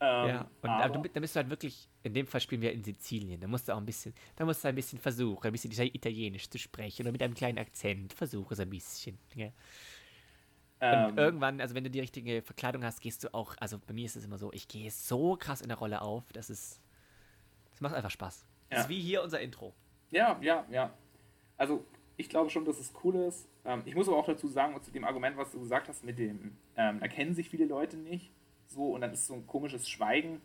[0.00, 2.84] Ähm, Ja, und aber, dann bist du halt wirklich, in dem Fall spielen wir in
[2.84, 5.72] Sizilien, da musst du auch ein bisschen, da musst du ein bisschen versuchen, ein bisschen
[5.72, 9.18] Italienisch zu sprechen oder mit einem kleinen Akzent, versuche es ein bisschen.
[9.34, 9.46] Ja.
[9.46, 13.92] Und ähm, irgendwann, also wenn du die richtige Verkleidung hast, gehst du auch, also bei
[13.92, 16.80] mir ist es immer so, ich gehe so krass in der Rolle auf, das ist,
[17.72, 18.46] das macht einfach Spaß.
[18.70, 18.82] Das Ja.
[18.84, 19.74] ist wie hier unser Intro.
[20.10, 20.92] Ja, ja, ja.
[21.56, 21.84] Also
[22.18, 23.48] ich glaube schon, dass es cool ist.
[23.64, 26.18] Ähm, ich muss aber auch dazu sagen, zu dem Argument, was du gesagt hast, mit
[26.18, 28.30] dem, ähm, erkennen sich viele Leute nicht.
[28.66, 30.42] So, und dann ist so ein komisches Schweigen.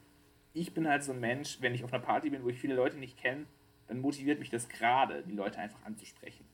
[0.54, 2.76] Ich bin halt so ein Mensch, wenn ich auf einer Party bin, wo ich viele
[2.76, 3.46] Leute nicht kenne,
[3.88, 6.46] dann motiviert mich das gerade, die Leute einfach anzusprechen.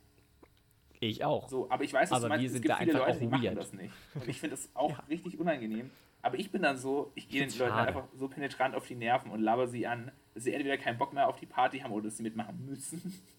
[1.02, 1.48] Ich auch.
[1.50, 3.58] So, aber ich weiß, was Aber meinst, es gibt viele Leute, die machen weird.
[3.58, 3.94] das nicht.
[4.16, 5.04] Und ich finde das auch Ja.
[5.10, 5.92] richtig unangenehm.
[6.22, 9.32] Aber ich bin dann so, ich gehe den Leuten einfach so penetrant auf die Nerven
[9.32, 12.06] und laber sie an, dass sie entweder keinen Bock mehr auf die Party haben oder
[12.06, 13.14] dass sie mitmachen müssen.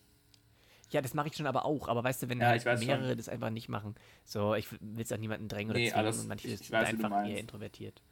[0.90, 3.08] Ja, das mache ich schon aber auch, aber weißt du, wenn Ja, halt ich mehrere
[3.08, 3.16] schon.
[3.16, 6.20] das einfach nicht machen, so, ich will es auch niemanden drängen oder Nee, zwingen alles-
[6.20, 8.02] und manche ich- sind ich weiß, du einfach eher introvertiert.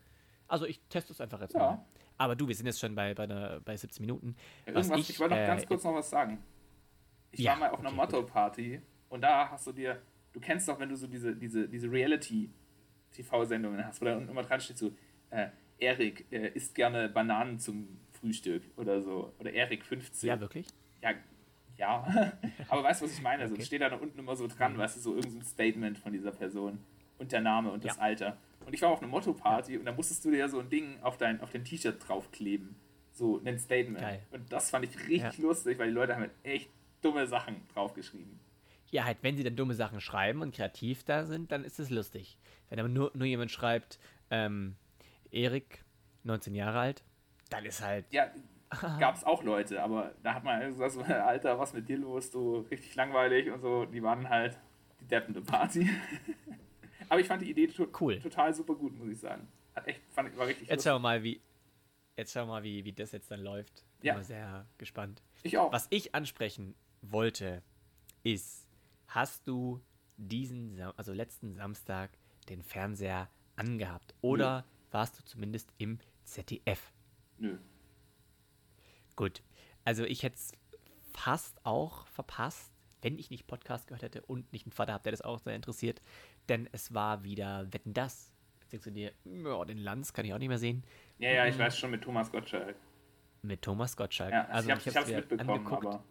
[0.47, 1.61] Also ich teste es einfach jetzt Ja.
[1.61, 1.85] mal.
[2.17, 4.35] Aber du, wir sind jetzt schon bei, bei, einer, bei 17 Minuten.
[4.67, 6.43] Was Irgendwas, ich, wollte noch äh, ganz kurz noch was sagen.
[7.31, 10.01] Ich war mal auf einer okay, Motto-Party und da hast du dir,
[10.33, 14.43] du kennst doch, wenn du so diese, diese, diese Reality-TV-Sendungen hast, wo da unten immer
[14.43, 14.93] dran steht so,
[15.31, 19.33] äh, Erik äh, isst gerne Bananen zum Frühstück oder so.
[19.38, 20.27] Oder Erik 15.
[20.29, 20.67] Ja, wirklich?
[21.03, 21.11] Ja,
[21.79, 22.33] ja.
[22.69, 23.43] aber weißt du, was ich meine?
[23.43, 23.59] Also, Okay.
[23.59, 23.62] Mhm.
[23.62, 26.79] es steht da unten immer so dran, weißt du, so irgendein Statement von dieser Person
[27.19, 28.03] und der Name und das Ja.
[28.03, 28.37] Alter.
[28.67, 31.01] Und ich war auf einer Motto-Party und da musstest du dir ja so ein Ding
[31.03, 32.77] auf dein, auf dein T-Shirt draufkleben.
[33.12, 34.01] So ein Statement.
[34.01, 34.23] Geil.
[34.31, 35.45] Und das fand ich richtig Ja.
[35.45, 36.69] lustig, weil die Leute haben halt echt
[37.01, 38.38] dumme Sachen draufgeschrieben.
[38.91, 41.91] Ja, halt, wenn sie dann dumme Sachen schreiben und kreativ da sind, dann ist es
[41.91, 42.38] lustig.
[42.71, 43.99] Wenn aber nur, nur jemand schreibt,
[44.31, 44.77] ähm,
[45.31, 45.85] Erik,
[46.25, 47.03] 19 Jahre alt,
[47.51, 48.31] dann ist halt, Ja,
[48.70, 52.31] gab es auch Leute, aber da hat man gesagt, so, Alter, was mit dir los?
[52.31, 53.85] Du richtig langweilig und so.
[53.87, 54.59] Die waren halt
[55.00, 55.88] die deppende Party.
[57.09, 58.18] aber ich fand die Idee to Cool.
[58.20, 59.48] total super gut, muss ich sagen.
[59.74, 61.40] Hat echt, fand, war richtig jetzt schauen wir mal, wie,
[62.16, 63.85] jetzt schauen wir mal, wie, wie das jetzt dann läuft.
[64.00, 64.14] Bin Ja.
[64.14, 65.22] mal sehr gespannt.
[65.42, 65.72] Ich auch.
[65.72, 67.62] Was ich ansprechen wollte,
[68.24, 68.66] ist,
[69.07, 69.81] hast du
[70.16, 72.11] diesen, Sam also letzten Samstag
[72.48, 74.14] den Fernseher angehabt?
[74.20, 76.92] Oder warst du zumindest im ZDF?
[77.38, 77.57] Nö.
[79.18, 79.42] Gut.
[79.85, 80.52] Also ich hätte es
[81.12, 85.11] fast auch verpasst, wenn ich nicht Podcast gehört hätte und nicht einen Vater habe, der
[85.11, 86.00] das auch sehr interessiert.
[86.48, 88.33] Denn es war wieder Wetten das.
[88.61, 90.85] Jetzt denkst du dir, ja, den Lanz kann ich auch nicht mehr sehen.
[91.18, 92.76] Ja, ja, ich weiß schon mit Thomas Gottschalk.
[93.42, 94.33] Mit Thomas Gottschalk.
[94.33, 95.87] Ja, also ich hab's, ich hab's mir mitbekommen, angeguckt.
[95.87, 96.04] aber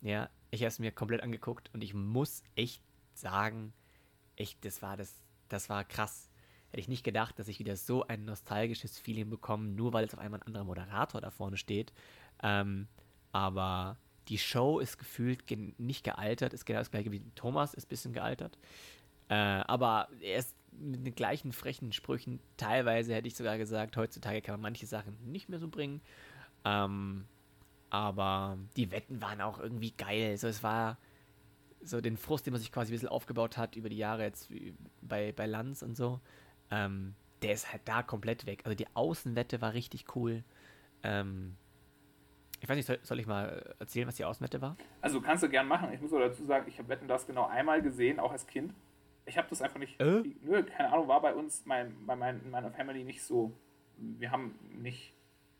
[0.00, 2.80] Ja, ich habe es mir komplett angeguckt und ich muss echt
[3.14, 3.72] sagen,
[4.36, 6.27] echt, das war das, das war krass.
[6.70, 10.14] Hätte ich nicht gedacht, dass ich wieder so ein nostalgisches Feeling bekomme, nur weil jetzt
[10.14, 11.92] auf einmal ein anderer Moderator da vorne steht.
[12.42, 12.88] Ähm,
[13.32, 13.96] aber
[14.28, 17.88] die Show ist gefühlt gen nicht gealtert, ist genau das gleiche wie Thomas, ist ein
[17.88, 18.58] bisschen gealtert.
[19.28, 22.40] Äh, aber er ist mit den gleichen frechen Sprüchen.
[22.56, 26.00] Teilweise hätte ich sogar gesagt, heutzutage kann man manche Sachen nicht mehr so bringen.
[26.64, 27.24] Ähm,
[27.90, 30.36] aber die Wetten waren auch irgendwie geil.
[30.36, 30.98] So, es war
[31.82, 34.50] so den Frust, den man sich quasi ein bisschen aufgebaut hat über die Jahre jetzt
[35.00, 36.20] bei, bei Lanz und so.
[36.70, 38.62] Ähm, der ist halt da komplett weg.
[38.64, 40.42] Also die Außenwette war richtig cool.
[41.02, 41.56] Ähm,
[42.60, 44.76] ich weiß nicht, soll, soll ich mal erzählen, was die Außenwette war?
[45.00, 45.92] Also kannst du gern machen.
[45.92, 48.74] Ich muss aber dazu sagen, ich habe Wetten das genau einmal gesehen, auch als Kind.
[49.26, 50.00] Ich habe das einfach nicht.
[50.00, 50.22] Äh?
[50.42, 53.52] Nö, keine Ahnung, war bei uns, mein, bei mein, in meiner Family nicht so.
[53.96, 55.12] Wir haben nicht.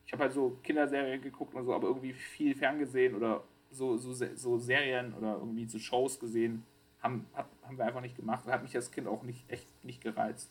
[0.07, 4.13] Ich habe halt so Kinderserien geguckt und so, aber irgendwie viel ferngesehen oder so, so,
[4.13, 6.65] so Serien oder irgendwie so Shows gesehen,
[7.03, 8.47] haben, haben wir einfach nicht gemacht.
[8.47, 10.51] Hat mich als Kind auch nicht echt nicht gereizt.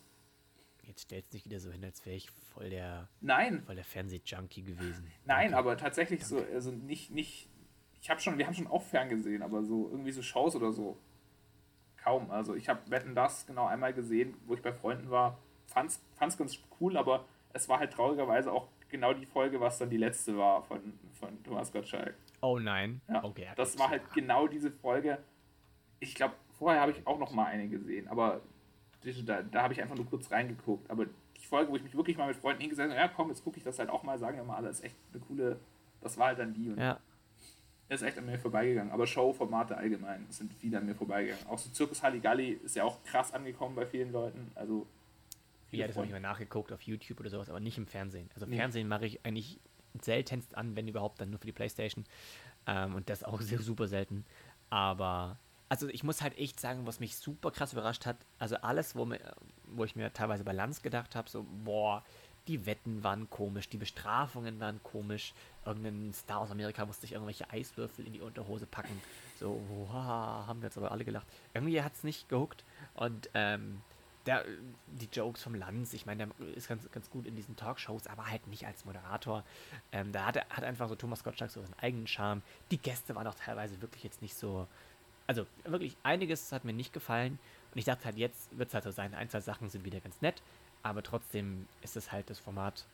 [0.87, 3.61] Jetzt stellst du dich wieder so hin, als wäre ich voll der, Nein.
[3.65, 5.05] voll der Fernsehjunkie gewesen.
[5.25, 5.57] Nein, Danke.
[5.57, 6.45] aber tatsächlich Danke.
[6.47, 7.49] so, also nicht, nicht,
[8.01, 10.97] ich habe schon, wir haben schon auch ferngesehen, aber so irgendwie so Shows oder so
[11.97, 12.31] kaum.
[12.31, 15.37] Also ich habe Wetten das genau einmal gesehen, wo ich bei Freunden war.
[15.65, 19.89] Fand's, fand's ganz cool, aber es war halt traurigerweise auch genau die Folge, was dann
[19.89, 22.15] die letzte war von, von Thomas Gottschalk.
[22.41, 23.01] Oh nein.
[23.09, 23.47] Ja, okay.
[23.57, 25.17] Das war halt genau diese Folge.
[25.99, 28.41] Ich glaube, vorher habe ich auch noch mal eine gesehen, aber
[29.13, 30.89] da, da habe ich einfach nur kurz reingeguckt.
[30.89, 33.43] Aber die Folge, wo ich mich wirklich mal mit Freunden hingesetzt habe, ja komm, jetzt
[33.43, 35.59] gucke ich das halt auch mal, sagen wir mal alle, ist echt eine coole,
[36.01, 36.69] das war halt dann die.
[36.69, 36.99] Und ja.
[37.89, 38.91] ist echt an mir vorbeigegangen.
[38.91, 41.47] Aber Showformate allgemein sind viele an mir vorbeigegangen.
[41.47, 44.51] Auch so Zirkus Halligalli ist ja auch krass angekommen bei vielen Leuten.
[44.55, 44.87] Also
[45.71, 48.29] ja, das habe ich mal nachgeguckt auf YouTube oder sowas, aber nicht im Fernsehen.
[48.33, 48.55] Also nee.
[48.55, 49.59] Fernsehen mache ich eigentlich
[50.01, 52.05] seltenst an, wenn überhaupt, dann nur für die Playstation.
[52.65, 54.25] Ähm, und das auch sehr super selten.
[54.69, 58.95] Aber also ich muss halt echt sagen, was mich super krass überrascht hat, also alles,
[58.95, 59.19] wo, mir,
[59.65, 62.03] wo ich mir teilweise bei Lanz gedacht habe, so, boah,
[62.47, 65.33] die Wetten waren komisch, die Bestrafungen waren komisch,
[65.65, 69.01] irgendein Star aus Amerika musste sich irgendwelche Eiswürfel in die Unterhose packen,
[69.39, 71.27] so, wow, haben wir jetzt aber alle gelacht.
[71.53, 72.63] Irgendwie hat es nicht gehuckt
[72.95, 73.81] und ähm,
[74.27, 74.43] der,
[74.87, 78.29] die Jokes vom Lanz, ich meine, der ist ganz, ganz gut in diesen Talkshows, aber
[78.29, 79.43] halt nicht als Moderator.
[79.91, 82.41] Ähm, da hat, er, hat einfach so Thomas Gottschalk so seinen eigenen Charme.
[82.71, 84.67] Die Gäste waren auch teilweise wirklich jetzt nicht so,
[85.27, 87.37] also wirklich einiges hat mir nicht gefallen.
[87.73, 89.99] Und ich dachte halt, jetzt wird es halt so sein, ein, zwei Sachen sind wieder
[89.99, 90.41] ganz nett,
[90.83, 92.85] aber trotzdem ist es halt das Format,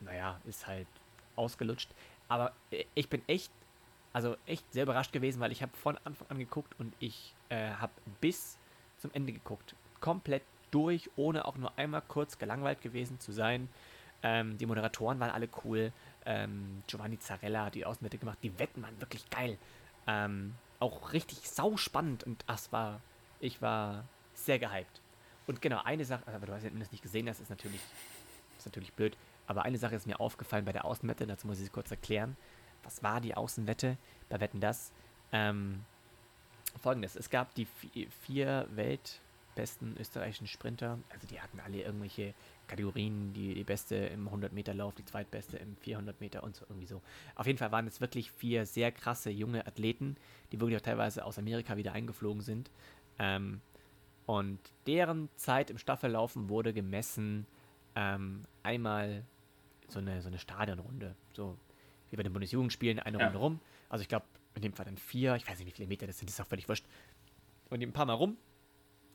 [0.00, 0.88] naja, ist halt
[1.36, 1.90] ausgelutscht.
[2.28, 2.52] Aber
[2.94, 3.52] ich bin echt,
[4.12, 7.70] also echt sehr überrascht gewesen, weil ich habe von Anfang an geguckt und ich äh,
[7.72, 8.58] habe bis
[8.98, 9.74] zum Ende geguckt.
[10.00, 13.68] Komplett durch, ohne auch nur einmal kurz gelangweilt gewesen zu sein.
[14.22, 15.92] Ähm, die Moderatoren waren alle cool.
[16.24, 18.38] Ähm, Giovanni Zarella hat die Außenwette gemacht.
[18.42, 19.58] Die Wetten waren wirklich geil.
[20.06, 23.00] Ähm, auch richtig sau spannend und das war,
[23.38, 25.00] ich war sehr gehypt.
[25.46, 27.80] Und genau, eine Sache, aber du hast ja das nicht gesehen, das ist natürlich,
[28.58, 29.16] ist natürlich blöd,
[29.46, 32.36] aber eine Sache ist mir aufgefallen bei der Außenwette, dazu muss ich es kurz erklären.
[32.82, 33.96] Was war die Außenwette
[34.28, 34.92] bei Wetten das?
[35.32, 35.84] Ähm,
[36.80, 37.66] Folgendes, es gab die
[38.22, 42.32] vier weltbesten österreichischen Sprinter, also die hatten alle irgendwelche
[42.70, 47.02] Kategorien, die, die beste im 100-Meter-Lauf, die zweitbeste im 400-Meter und so irgendwie so.
[47.34, 50.16] Auf jeden Fall waren es wirklich vier sehr krasse junge Athleten,
[50.52, 52.70] die wirklich auch teilweise aus Amerika wieder eingeflogen sind.
[53.18, 53.60] Ähm,
[54.26, 57.46] und deren Zeit im Staffellaufen wurde gemessen
[57.96, 59.24] ähm, einmal
[59.88, 61.16] so eine, so eine Stadionrunde.
[61.32, 61.58] So
[62.10, 63.24] wie bei den Bundesjugendspielen, eine ja.
[63.24, 63.60] Runde rum.
[63.88, 66.18] Also ich glaube, in dem Fall dann vier, ich weiß nicht, wie viele Meter das
[66.18, 66.86] sind, das ist auch völlig wurscht.
[67.68, 68.36] Und ein paar Mal rum.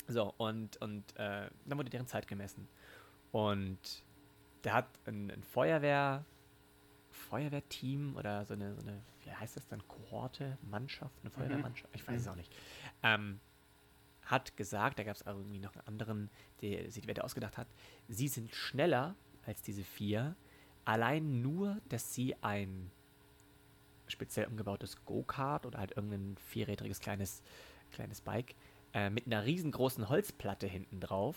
[0.07, 2.67] So, und, und äh, dann wurde deren Zeit gemessen.
[3.35, 4.05] Und
[4.63, 6.23] der hat ein, ein Feuerwehr,
[7.09, 11.33] Feuerwehrteam oder so eine, so eine, wie heißt das dann, Kohorte, Mannschaft, eine mhm.
[11.33, 12.31] Feuerwehrmannschaft, ich weiß es mhm.
[12.31, 12.55] auch nicht,
[13.03, 13.41] ähm,
[14.21, 16.29] hat gesagt, da gab es irgendwie noch einen anderen,
[16.61, 17.67] der sich die Wette ausgedacht hat,
[18.07, 20.37] sie sind schneller als diese vier,
[20.85, 22.89] allein nur, dass sie ein
[24.07, 27.43] speziell umgebautes Go-Kart oder halt irgendein vierrädriges kleines,
[27.91, 28.55] kleines Bike
[28.93, 31.35] äh, mit einer riesengroßen Holzplatte hinten drauf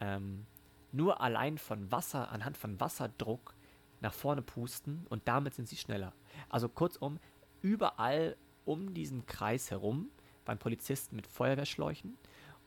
[0.00, 0.46] ähm,
[0.92, 3.54] nur allein von Wasser, anhand von Wasserdruck
[4.00, 6.12] nach vorne pusten und damit sind sie schneller.
[6.48, 7.18] Also kurzum,
[7.62, 10.10] überall um diesen Kreis herum
[10.44, 12.16] waren Polizisten mit Feuerwehrschläuchen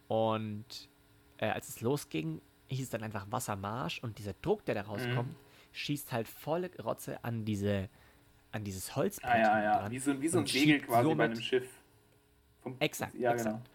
[0.07, 0.89] und
[1.37, 5.29] äh, als es losging, hieß es dann einfach Wassermarsch und dieser Druck, der da rauskommt,
[5.29, 5.35] mhm.
[5.71, 7.89] schießt halt volle Rotze an diese
[8.51, 9.31] an dieses Holzbrett.
[9.31, 11.69] Ah, ja, ja, wie so, wie so ein Segel quasi bei einem Schiff.
[12.59, 13.55] Vom, exakt, ja, exakt.
[13.55, 13.65] Genau.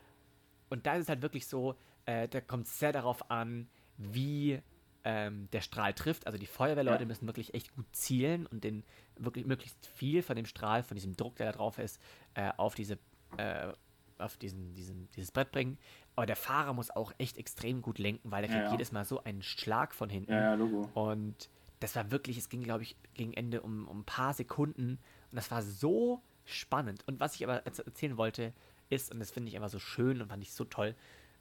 [0.69, 4.61] Und da ist es halt wirklich so, äh, da kommt es sehr darauf an, wie
[5.05, 6.27] ähm, der Strahl trifft.
[6.27, 7.07] Also die Feuerwehrleute ja.
[7.07, 8.85] müssen wirklich echt gut zielen und den
[9.17, 12.01] wirklich möglichst viel von dem Strahl, von diesem Druck, der da drauf ist,
[12.35, 12.99] äh, auf diese
[13.37, 13.73] äh,
[14.19, 15.79] auf diesen, diesen, dieses Brett bringen.
[16.15, 19.05] Aber der Fahrer muss auch echt extrem gut lenken, weil er kriegt ja, jedes Mal
[19.05, 20.33] so einen Schlag von hinten.
[20.33, 20.89] Ja, Logo.
[20.95, 24.99] Und das war wirklich, es ging, glaube ich, gegen Ende um, um ein paar Sekunden.
[25.31, 27.07] Und das war so spannend.
[27.07, 28.55] Und was ich aber erzählen wollte,
[28.89, 30.95] ist, und das finde ich einfach so schön und fand ich so toll,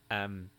[0.09, 0.49] ähm,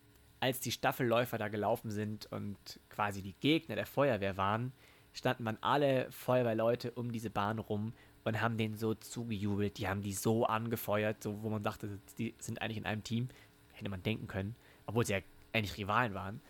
[0.47, 2.57] als die Staffelläufer da gelaufen sind und
[2.89, 4.73] quasi die Gegner der Feuerwehr waren,
[5.13, 9.79] standen man alle Feuerwehrleute um diese Bahn rum und haben denen so zugejubelt.
[9.79, 13.29] Die haben die so angefeuert, so wo man dachte, die sind eigentlich in einem Team.
[13.73, 14.55] Hätte man denken können,
[14.87, 15.19] obwohl sie ja
[15.53, 16.41] eigentlich Rivalen waren.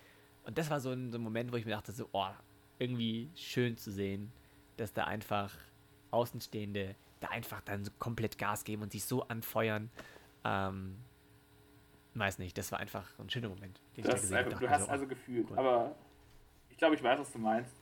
[0.45, 2.29] Und das war so ein, so ein Moment, wo ich mir dachte, so, oh,
[2.79, 4.31] irgendwie schön zu sehen,
[4.77, 5.57] dass da einfach
[6.11, 9.91] Außenstehende da einfach dann so komplett Gas geben und sich so anfeuern.
[10.45, 10.99] Ähm,
[12.19, 13.81] weiß nicht, das war einfach ein schöner Moment.
[13.95, 15.59] Ich da einfach, du hast so, also gefühlt, cool.
[15.59, 15.95] aber
[16.71, 17.75] ich glaube, ich weiß, was du meinst.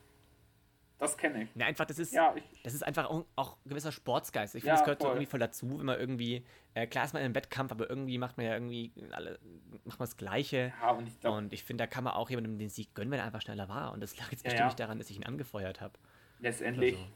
[0.97, 1.55] Das kenne ich.
[1.55, 4.55] Ne, einfach, das ist, Ja, ich, das ist einfach auch, ein gewisser Sportsgeist.
[4.55, 5.15] Ich Ja, finde, das gehört so voll.
[5.17, 8.37] irgendwie voll dazu, wenn man irgendwie, äh, klar ist man im Wettkampf, aber irgendwie macht
[8.37, 9.37] man ja irgendwie alle,
[9.83, 10.71] macht man das Gleiche.
[10.81, 13.19] ja, und ich Und ich finde, da kann man auch jemandem den Sieg gönnen, wenn
[13.19, 13.91] er einfach schneller war.
[13.91, 14.65] Und das lag jetzt Ja, bestimmt ja.
[14.67, 15.99] nicht daran, dass ich ihn angefeuert habe.
[16.39, 17.07] letztendlich Also.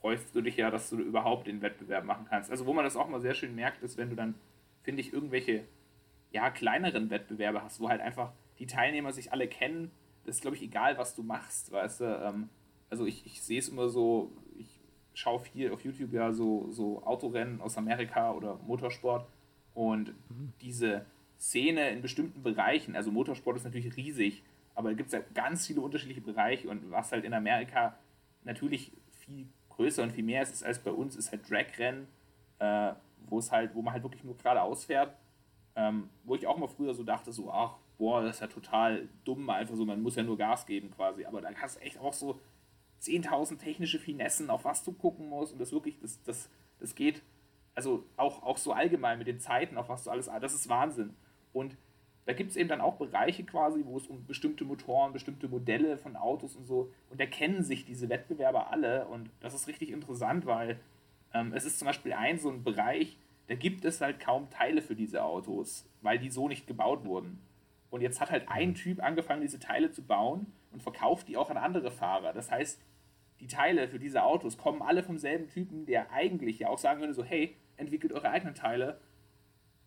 [0.00, 2.50] freust du dich ja, dass du überhaupt den Wettbewerb machen kannst.
[2.50, 4.34] Also wo man das auch mal sehr schön merkt, ist, wenn du dann,
[4.82, 5.64] finde ich, irgendwelche
[6.32, 9.90] ja, kleineren Wettbewerbe hast, wo halt einfach die Teilnehmer sich alle kennen.
[10.24, 12.04] Das ist, glaube ich, egal, was du machst, weißt du.
[12.04, 12.48] Ähm,
[12.90, 14.80] also ich, ich sehe es immer so, ich
[15.14, 19.28] schaue viel auf YouTube ja so, so Autorennen aus Amerika oder Motorsport
[19.74, 20.14] und
[20.60, 21.04] diese
[21.38, 24.42] Szene in bestimmten Bereichen, also Motorsport ist natürlich riesig,
[24.74, 27.96] aber da gibt es ja ganz viele unterschiedliche Bereiche und was halt in Amerika
[28.44, 32.06] natürlich viel größer und viel mehr ist als bei uns, ist halt Dragrennen,
[32.58, 32.92] äh,
[33.28, 35.16] wo es halt, wo man halt wirklich nur geradeaus fährt.
[35.78, 39.08] Ähm, wo ich auch mal früher so dachte, so, ach, boah, das ist ja total
[39.24, 41.24] dumm, einfach so, man muss ja nur Gas geben quasi.
[41.24, 42.40] Aber da hast du echt auch so
[43.00, 47.22] 10.000 technische Finessen, auf was du gucken musst und das wirklich, das, das, das geht,
[47.76, 51.14] also auch, auch so allgemein mit den Zeiten, auf was du alles, das ist Wahnsinn.
[51.52, 51.76] Und
[52.26, 55.96] da gibt es eben dann auch Bereiche quasi, wo es um bestimmte Motoren, bestimmte Modelle
[55.96, 59.90] von Autos und so, und da kennen sich diese Wettbewerber alle und das ist richtig
[59.90, 60.80] interessant, weil
[61.32, 63.16] ähm, es ist zum Beispiel ein so ein Bereich,
[63.48, 67.40] da gibt es halt kaum Teile für diese Autos, weil die so nicht gebaut wurden.
[67.90, 71.48] Und jetzt hat halt ein Typ angefangen, diese Teile zu bauen und verkauft die auch
[71.48, 72.34] an andere Fahrer.
[72.34, 72.80] Das heißt,
[73.40, 77.00] die Teile für diese Autos kommen alle vom selben Typen, der eigentlich ja auch sagen
[77.00, 79.00] würde, so, hey, entwickelt eure eigenen Teile,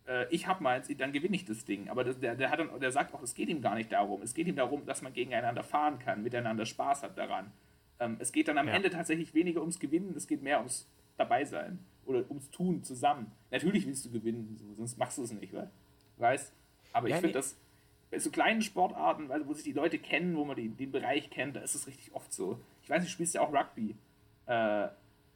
[0.07, 1.87] äh, ich hab meins, dann gewinne ich das Ding.
[1.89, 4.23] Aber der, der, hat dann, der sagt auch, es geht ihm gar nicht darum.
[4.23, 7.51] Es geht ihm darum, dass man gegeneinander fahren kann, miteinander Spaß hat daran.
[7.99, 8.73] Ähm, es geht dann am Ja.
[8.73, 13.31] Ende tatsächlich weniger ums Gewinnen, es geht mehr ums Dabeisein oder ums Tun zusammen.
[13.51, 15.69] Natürlich willst du gewinnen, so, sonst machst du es nicht, weil,
[16.17, 16.51] weißt
[16.93, 17.41] Aber Ja, ich finde nee.
[17.41, 17.55] das,
[18.09, 21.29] bei so kleinen Sportarten, weil, wo sich die Leute kennen, wo man die, den Bereich
[21.29, 22.59] kennt, da ist es richtig oft so.
[22.83, 23.95] Ich weiß, du spielst ja auch Rugby.
[24.47, 24.87] Äh,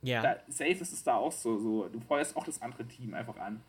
[0.02, 0.22] Ja.
[0.22, 1.88] da, safe ist es da auch so, so.
[1.88, 3.62] Du feuerst auch das andere Team einfach an.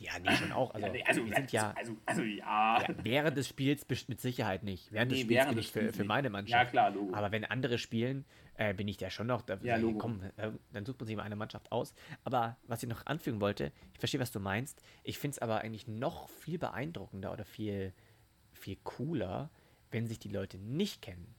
[0.00, 0.74] Ja, nee, schon auch.
[0.74, 2.80] Also, ja, also, wir sind ja, also, also ja.
[2.82, 4.90] ja, während des Spiels mit Sicherheit nicht.
[4.92, 6.70] Während des Nee, Spiels während bin des ich für, für meine Ja, Mannschaft.
[6.72, 7.14] klar, Logo.
[7.14, 9.42] Aber wenn andere spielen, äh, bin ich da schon noch.
[9.42, 9.98] Da, Ja, Logo.
[9.98, 11.94] komm, äh, dann sucht man sich mal eine Mannschaft aus.
[12.24, 14.82] Aber was ich noch anfügen wollte, ich verstehe, was du meinst.
[15.04, 17.92] Ich finde es aber eigentlich noch viel beeindruckender oder viel,
[18.52, 19.50] viel cooler,
[19.90, 21.34] wenn sich die Leute nicht kennen.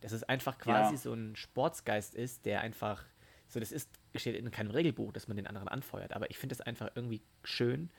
[0.00, 1.00] Dass es einfach quasi Ja.
[1.00, 3.04] so ein Sportsgeist ist, der einfach,
[3.52, 6.14] so das ist, steht in keinem Regelbuch, dass man den anderen anfeuert.
[6.14, 7.90] Aber ich finde es einfach irgendwie schön,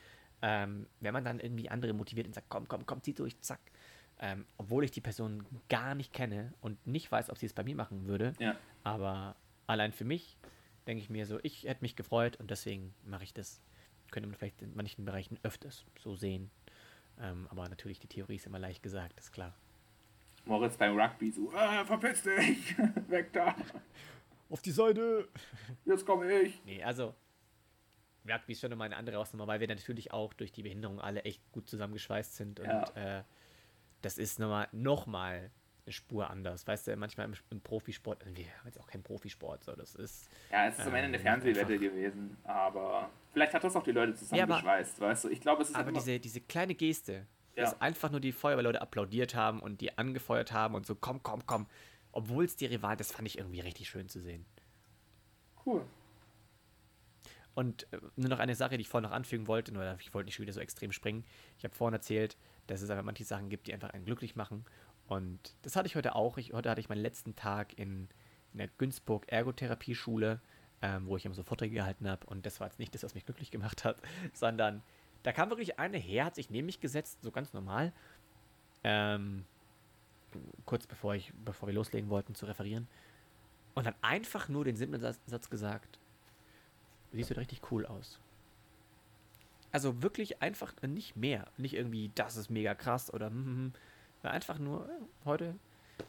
[0.41, 3.59] ähm, wenn man dann irgendwie andere motiviert und sagt, komm, komm, komm, zieh durch, zack.
[4.19, 7.63] Ähm, obwohl ich die Person gar nicht kenne und nicht weiß, ob sie es bei
[7.63, 8.33] mir machen würde.
[8.39, 8.55] Ja.
[8.83, 9.35] Aber
[9.67, 10.37] allein für mich
[10.87, 13.61] denke ich mir so, ich hätte mich gefreut und deswegen mache ich das.
[14.11, 16.51] Könnte man vielleicht in manchen Bereichen öfters so sehen.
[17.19, 19.53] Ähm, aber natürlich, die Theorie ist immer leicht gesagt, ist klar.
[20.45, 23.55] Moritz beim Rugby so, äh, verpiss dich, weg da,
[24.49, 25.27] Auf die Seite!
[25.85, 26.61] jetzt komme ich.
[26.65, 27.13] Nee, also
[28.27, 31.23] Rugby ist schon immer eine andere Ausnahme, weil wir natürlich auch durch die Behinderung alle
[31.23, 33.19] echt gut zusammengeschweißt sind und Ja.
[33.19, 33.23] äh,
[34.01, 35.49] das ist nochmal noch mal
[35.85, 36.65] eine Spur anders.
[36.65, 39.95] Weißt du, manchmal im, im Profisport, also wir haben jetzt auch keinen Profisport, so das
[39.95, 40.29] ist.
[40.51, 43.91] Ja, es ist am Ende eine Ähm, Fernsehwette gewesen, aber vielleicht hat das auch die
[43.91, 45.29] Leute Ja, aber- zusammengeschweißt, weißt du?
[45.29, 47.25] Ich glaube, es ist Aber diese, diese kleine Geste,
[47.55, 47.63] Ja.
[47.63, 51.45] dass einfach nur die Feuerwehrleute applaudiert haben und die angefeuert haben und so, komm, komm,
[51.45, 51.67] komm.
[52.13, 54.45] Obwohl es die Rivalen, das fand ich irgendwie richtig schön zu sehen.
[55.65, 55.85] cool.
[57.55, 60.25] Und äh, nur noch eine Sache, die ich vorhin noch anfügen wollte, nur ich wollte
[60.25, 61.25] nicht schon wieder so extrem springen.
[61.57, 64.65] Ich habe vorhin erzählt, dass es einfach manche Sachen gibt, die einfach einen glücklich machen.
[65.07, 66.37] Und das hatte ich heute auch.
[66.37, 68.09] Ich, heute hatte ich meinen letzten Tag in,
[68.53, 70.41] in der Günzburg Ergotherapie-Schule,
[70.81, 72.25] ähm, wo ich immer so Vorträge gehalten habe.
[72.27, 74.01] Und das war jetzt nicht das, was mich glücklich gemacht hat,
[74.33, 74.81] sondern
[75.23, 77.93] da kam wirklich eine her, hat sich neben mich gesetzt, so ganz normal.
[78.83, 79.45] Ähm,
[80.65, 82.87] kurz bevor, ich, bevor wir loslegen wollten zu referieren.
[83.75, 85.97] Und hat einfach nur den simplen Satz, gesagt,
[87.11, 88.19] du siehst heute richtig cool aus.
[89.71, 91.47] Also wirklich einfach nicht mehr.
[91.57, 93.29] Nicht irgendwie, das ist mega krass oder.
[93.29, 93.73] Sondern
[94.21, 94.87] einfach nur,
[95.25, 95.55] heute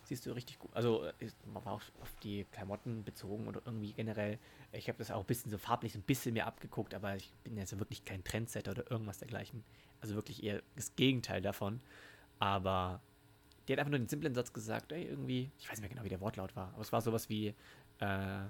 [0.05, 0.71] siehst du richtig gut.
[0.75, 4.39] Also äh, man war auch auf die Klamotten bezogen oder irgendwie generell.
[4.73, 7.33] Ich habe das auch ein bisschen so farblich so ein bisschen mehr abgeguckt, aber ich
[7.43, 9.65] bin jetzt wirklich kein Trendsetter oder irgendwas dergleichen.
[10.01, 11.81] Also wirklich eher das Gegenteil davon.
[12.39, 13.01] Aber
[13.67, 16.05] die hat einfach nur den simplen Satz gesagt, ey, irgendwie, ich weiß nicht mehr genau,
[16.05, 17.49] wie der Wortlaut war, aber es war sowas wie,
[18.01, 18.49] äh, ah,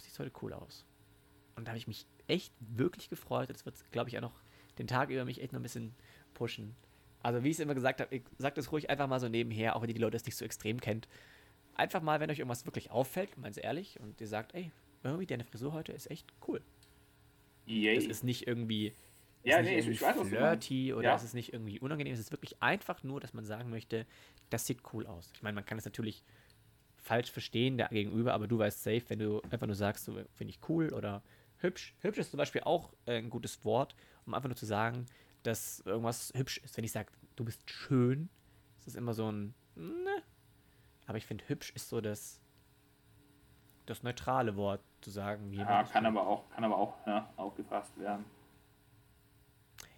[0.00, 0.84] siehst heute cool aus.
[1.56, 3.50] Und da habe ich mich echt wirklich gefreut.
[3.50, 4.40] Das wird, glaube ich, auch noch
[4.78, 5.94] den Tag über mich echt noch ein bisschen
[6.34, 6.74] pushen.
[7.22, 9.76] Also, wie ich es immer gesagt habe, ich sage das ruhig einfach mal so nebenher,
[9.76, 11.08] auch wenn die Leute es nicht so extrem kennt.
[11.74, 15.44] Einfach mal, wenn euch irgendwas wirklich auffällt, meint ehrlich, und ihr sagt, ey, irgendwie deine
[15.44, 16.60] Frisur heute ist echt cool.
[17.66, 17.94] Yay.
[17.94, 18.92] Das ist nicht irgendwie
[19.44, 21.14] Ja, nee, ich- weiß, was flirty oder Ja.
[21.16, 22.12] es ist nicht irgendwie unangenehm.
[22.12, 24.06] Es ist wirklich einfach nur, dass man sagen möchte,
[24.50, 25.30] das sieht cool aus.
[25.34, 26.22] Ich meine, man kann es natürlich
[26.96, 30.50] falsch verstehen der gegenüber, aber du weißt safe, wenn du einfach nur sagst, so finde
[30.52, 31.22] ich cool oder
[31.58, 31.94] hübsch.
[32.00, 35.06] Hübsch ist zum Beispiel auch äh, ein gutes Wort, um einfach nur zu sagen,
[35.42, 36.76] dass irgendwas hübsch ist.
[36.76, 38.28] Wenn ich sage, du bist schön,
[38.78, 40.22] ist das immer so ein, ne.
[41.06, 42.40] Aber ich finde, hübsch ist so das,
[43.86, 48.24] das neutrale Wort, zu sagen, Ja, kann aber auch, kann aber auch ja, aufgefasst werden.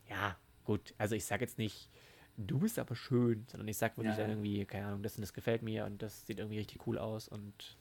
[0.08, 0.94] Ja, gut.
[0.98, 1.90] Also ich sage jetzt nicht,
[2.36, 5.22] du bist aber schön, sondern ich sage wirklich Ja, dann irgendwie, keine Ahnung, das und
[5.22, 7.76] das gefällt mir und das sieht irgendwie richtig cool aus und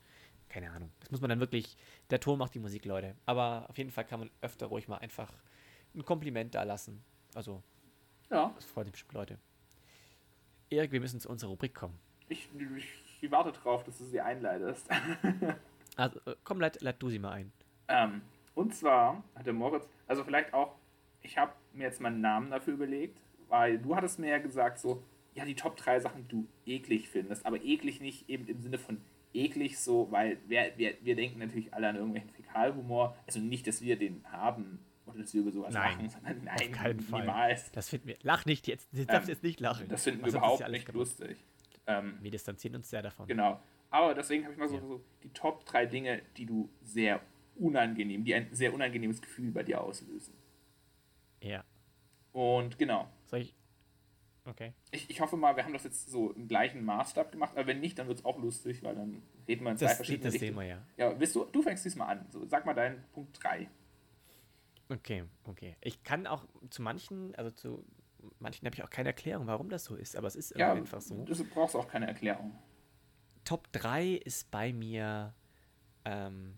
[0.50, 0.92] keine Ahnung.
[1.00, 1.78] Das muss man dann wirklich,
[2.12, 3.16] der Ton macht die Musik, Leute.
[3.26, 5.32] Aber auf jeden Fall kann man öfter ruhig mal einfach
[5.96, 7.04] ein Kompliment da lassen.
[7.34, 7.64] Also,
[8.30, 9.40] Ja, das freut mich bestimmt Leute.
[10.70, 12.00] Erik, wir müssen zu unserer Rubrik kommen.
[12.30, 14.88] ich, ich, ich warte drauf, dass du sie einleitest.
[15.96, 17.52] Also, äh, komm, leit, leit du sie mal ein.
[17.88, 18.24] ähm,
[18.56, 20.76] und zwar hatte Moritz, also vielleicht auch,
[21.22, 24.80] ich habe mir jetzt mal einen Namen dafür überlegt, weil du hattest mir ja gesagt,
[24.80, 25.04] so,
[25.36, 28.78] ja, die Top 3 Sachen, die du eklig findest, aber eklig nicht eben im Sinne
[28.78, 29.02] von
[29.34, 33.82] eklig so, weil wir, wir, wir denken natürlich alle an irgendwelchen Fäkalhumor, also nicht, dass
[33.82, 37.22] wir den haben oder dass wir über sowas Nein, lachen, sondern nein, Auf keinen Fall.
[37.22, 37.72] niemals.
[37.72, 38.16] Das finden wir.
[38.22, 38.88] Lach nicht jetzt.
[38.94, 39.88] Du darfst jetzt nicht lachen.
[39.90, 40.96] Das finden wir Was überhaupt nicht gemacht?
[40.96, 41.38] lustig.
[41.88, 43.28] Ähm, Wir distanzieren uns sehr davon.
[43.28, 43.60] Genau.
[43.90, 44.82] Aber deswegen habe ich mal so, Ja.
[44.82, 47.20] so die Top 3 Dinge, die du sehr
[47.56, 50.34] unangenehm, die ein sehr unangenehmes Gefühl bei dir auslösen.
[52.34, 53.08] Und genau.
[53.28, 53.56] Soll ich.
[54.46, 54.74] Okay.
[54.92, 57.80] Ich, ich hoffe mal, wir haben das jetzt so im gleichen Maßstab gemacht, aber wenn
[57.80, 60.42] nicht, dann wird es auch lustig, weil dann reden wir in zwei Das, verschiedene das
[60.42, 60.86] wir ja.
[60.98, 62.26] Ja, willst du, du fängst diesmal an.
[62.30, 63.70] So, sag mal deinen Punkt 3.
[64.90, 65.78] Okay, okay.
[65.80, 67.86] Ich kann auch zu manchen, also zu
[68.40, 71.02] manchen habe ich auch keine Erklärung, warum das so ist, aber es ist Ja, einfach
[71.02, 71.24] so.
[71.24, 72.54] du brauchst auch keine Erklärung.
[73.46, 75.34] Top 3 ist bei mir
[76.06, 76.58] ähm,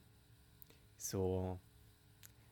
[0.97, 1.59] so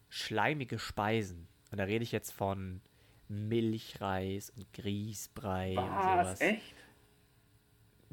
[0.10, 1.48] schleimige Speisen.
[1.72, 2.82] Und da rede ich jetzt von
[3.30, 6.40] Milchreis und Grießbrei und Was?
[6.40, 6.42] sowas.
[6.42, 6.76] Echt?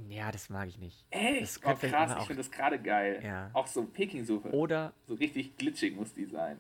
[0.08, 1.04] Ja, das mag ich nicht.
[1.10, 1.42] Echt?
[1.42, 3.20] Das Oh, krass, ich finde das gerade geil.
[3.22, 3.50] Ja.
[3.52, 4.50] Auch so Peking-Suppe.
[4.50, 6.58] Oder So richtig glitschig muss die sein.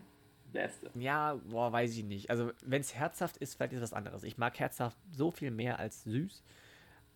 [0.52, 0.90] Beste.
[0.94, 2.28] Ja, boah, weiß ich nicht.
[2.28, 4.24] Also, wenn es herzhaft ist, vielleicht ist was anderes.
[4.24, 6.42] Ich mag herzhaft so viel mehr als süß,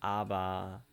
[0.01, 0.85] aber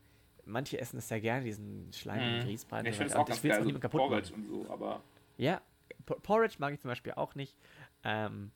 [0.46, 2.44] manche essen es sehr gerne, diesen schleimigen Mhm.
[2.44, 2.78] Grießbrei.
[2.78, 4.50] Ja, und ich finde es auch Und ganz geil, auch so niemand kaputt Porridge machen.
[4.52, 5.04] und so, aber
[5.38, 5.62] Ja,
[6.06, 7.56] Porridge mag ich zum Beispiel auch nicht.
[8.04, 8.52] Ähm,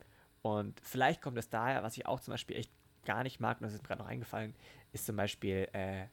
[0.45, 2.71] und vielleicht kommt es daher, was ich auch zum Beispiel echt
[3.03, 4.53] gar nicht mag, und das ist mir gerade noch eingefallen,
[4.93, 6.05] ist zum Beispiel äh,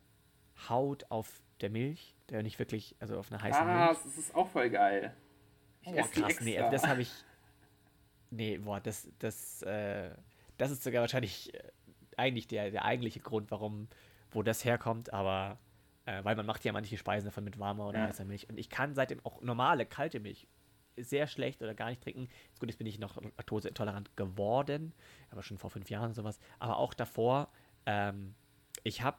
[0.71, 3.99] Haut auf der Milch, der nicht wirklich, also auf einer heißen ah, Milch.
[4.05, 5.15] das ist auch voll geil.
[5.83, 6.71] Ich Oh, krass, nee, extra.
[6.71, 7.13] das habe ich.
[8.31, 10.11] Nee, boah, das, das, äh,
[10.57, 11.63] das ist sogar wahrscheinlich äh,
[12.17, 13.89] eigentlich der, der eigentliche Grund, warum,
[14.31, 15.59] wo das herkommt, aber
[16.07, 18.07] äh, weil man macht ja manche Speisen davon mit warmer oder Ja.
[18.07, 18.49] heißer Milch.
[18.49, 20.47] Und ich kann seitdem auch normale, kalte Milch
[20.97, 22.29] sehr schlecht oder gar nicht trinken.
[22.49, 24.93] Jetzt gut, jetzt bin ich noch laktoseintolerant geworden,
[25.31, 26.39] aber schon vor fünf Jahren und sowas.
[26.59, 27.51] Aber auch davor,
[27.87, 28.35] ähm,
[28.85, 29.19] ich habe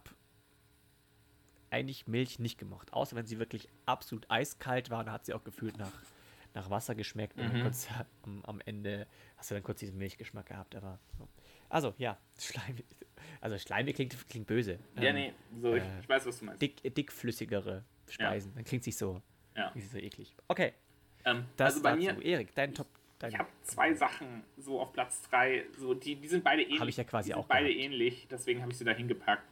[1.70, 2.94] eigentlich Milch nicht gemocht.
[2.94, 5.92] Außer wenn sie wirklich absolut eiskalt war, dann hat sie auch gefühlt nach,
[6.54, 7.40] nach Wasser geschmeckt.
[7.40, 7.62] Und Mhm.
[7.62, 7.88] kurz
[8.24, 9.08] am, am Ende
[9.38, 10.76] hast du dann kurz diesen Milchgeschmack gehabt.
[10.76, 11.28] Aber so.
[11.70, 12.86] Also, ja, schleimig.
[13.42, 14.80] Also, schleimig klingt, klingt böse.
[14.96, 16.62] Ja, Ähm, nee, so, ich, äh, ich weiß, was du meinst.
[16.62, 18.54] Dick, dickflüssigere Speisen.
[18.54, 19.22] Dann klingt sich so,
[19.58, 19.74] Ja.
[19.76, 20.36] so eklig.
[20.48, 20.74] Okay,
[21.26, 22.20] Ähm, das also bei dazu.
[22.20, 22.88] mir, Erik, dein Top.
[23.20, 26.82] Dein ich habe zwei Sachen so auf Platz 3, so, die, die sind beide ähnlich.
[26.82, 27.84] Hab ich ja quasi die sind auch beide gehabt.
[27.86, 29.48] ähnlich, deswegen habe ich sie da hingepackt.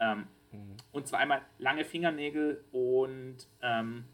[0.00, 0.76] Ähm, Mhm.
[0.92, 4.04] Und zwar einmal lange Fingernägel und ähm,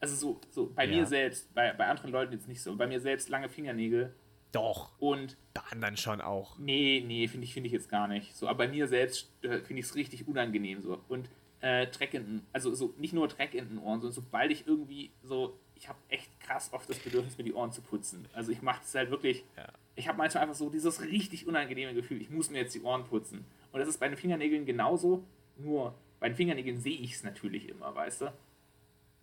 [0.00, 0.96] also so, so bei Ja.
[0.96, 4.14] mir selbst, bei, bei anderen Leuten jetzt nicht so, bei mir selbst lange Fingernägel
[4.52, 6.58] Doch, und bei anderen schon auch.
[6.58, 8.34] Nee, nee, finde ich, finde ich jetzt gar nicht.
[8.36, 11.02] So, aber bei mir selbst äh, finde ich es richtig unangenehm so.
[11.08, 11.28] Und
[11.60, 15.10] äh, Dreck in also so nicht nur Dreck in den Ohren, sondern sobald ich irgendwie
[15.22, 18.26] so, ich habe echt krass oft das Bedürfnis, mir die Ohren zu putzen.
[18.32, 19.66] Also ich mache das halt wirklich, Ja.
[19.96, 23.04] ich habe manchmal einfach so dieses richtig unangenehme Gefühl, ich muss mir jetzt die Ohren
[23.04, 23.44] putzen.
[23.72, 25.24] Und das ist bei den Fingernägeln genauso,
[25.56, 28.32] nur bei den Fingernägeln sehe ich es natürlich immer, weißt du?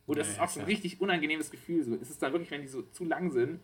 [0.08, 1.84] Und das Ja, ist auch so ein richtig unangenehmes Gefühl.
[1.84, 3.60] So, es ist dann wirklich, wenn die so zu lang sind,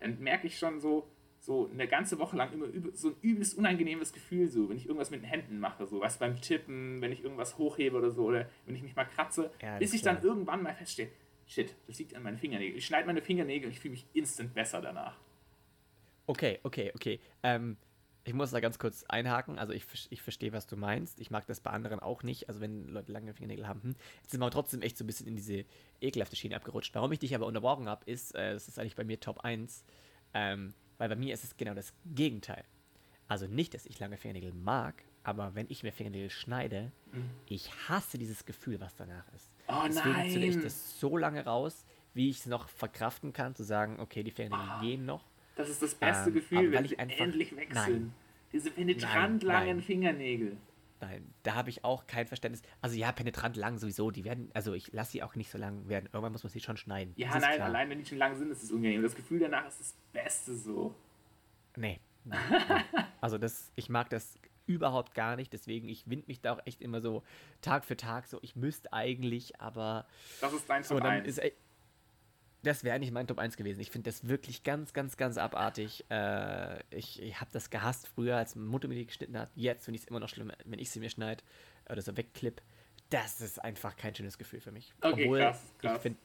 [0.00, 1.08] dann merke ich schon so,
[1.40, 5.10] so eine ganze Woche lang immer so ein übelst unangenehmes Gefühl, so, wenn ich irgendwas
[5.10, 8.48] mit den Händen mache, so, was beim Tippen, wenn ich irgendwas hochhebe oder so, oder
[8.66, 10.32] wenn ich mich mal kratze, Ja, bis ich dann klar.
[10.32, 11.10] irgendwann mal feststelle,
[11.48, 12.78] shit, das liegt an meinen Fingernägeln.
[12.78, 15.16] Ich schneide meine Fingernägel und ich fühle mich instant besser danach.
[16.26, 17.20] Okay, okay, okay.
[17.42, 17.78] Ähm,
[18.24, 19.58] ich muss da ganz kurz einhaken.
[19.58, 21.18] Also ich, ich verstehe, was du meinst.
[21.18, 22.48] Ich mag das bei anderen auch nicht.
[22.48, 23.82] Also wenn Leute lange Fingernägel haben.
[23.82, 23.96] Hm.
[24.20, 25.64] Jetzt sind wir trotzdem echt so ein bisschen in diese
[26.02, 26.94] ekelhafte Schiene abgerutscht.
[26.94, 29.82] Warum ich dich aber unterbrochen habe, ist, äh, das ist eigentlich bei mir Top 1.
[30.34, 32.64] Ähm, weil bei mir ist es genau das Gegenteil.
[33.28, 36.90] Also nicht, dass ich lange Fingernägel mag, aber wenn ich mir Fingernägel schneide,
[37.46, 39.50] ich hasse dieses Gefühl, was danach ist.
[39.68, 39.74] Mhm.
[39.74, 40.64] Oh Deswegen ziehe ich nein.
[40.64, 44.70] das so lange raus, wie ich es noch verkraften kann, zu sagen, okay, die Fingernägel
[44.70, 44.80] Ah.
[44.80, 45.24] gehen noch.
[45.56, 47.74] Das ist das beste Ähm, Gefühl, wenn ich sie einfach- endlich wechseln.
[47.74, 48.14] Nein.
[48.52, 49.82] Diese penetrant Nein, langen nein.
[49.82, 50.56] Fingernägel.
[51.00, 52.62] Nein, da habe ich auch kein Verständnis.
[52.80, 54.10] Also ja, penetrant lang sowieso.
[54.10, 56.06] Die werden, also ich lasse sie auch nicht so lang werden.
[56.06, 57.12] Irgendwann muss man sie schon schneiden.
[57.16, 59.02] Ja, Das nein, allein wenn die schon lang sind, ist es unangenehm.
[59.02, 60.94] Das Gefühl danach ist das Beste so.
[61.76, 62.00] Nee.
[62.24, 63.02] nee, nee.
[63.20, 64.38] Also das, ich mag das
[64.68, 65.52] überhaupt gar nicht.
[65.52, 67.22] Deswegen, ich wind mich da auch echt immer so
[67.60, 68.38] Tag für Tag so.
[68.42, 70.06] Ich müsste eigentlich, aber
[70.40, 71.26] Das ist dein Top dann 1.
[71.26, 71.52] ist ey,
[72.62, 73.80] das wäre eigentlich mein Top 1 gewesen.
[73.80, 76.04] Ich finde das wirklich ganz, ganz, ganz abartig.
[76.10, 79.50] Äh, ich ich habe das gehasst früher, als Mutter mir die geschnitten hat.
[79.54, 81.42] Jetzt finde ich es immer noch schlimm, wenn ich sie mir schneide
[81.88, 82.60] oder so wegklipp.
[83.10, 84.92] Das ist einfach kein schönes Gefühl für mich.
[85.00, 85.96] Okay, Obwohl krass, krass.
[85.96, 86.18] ich finde,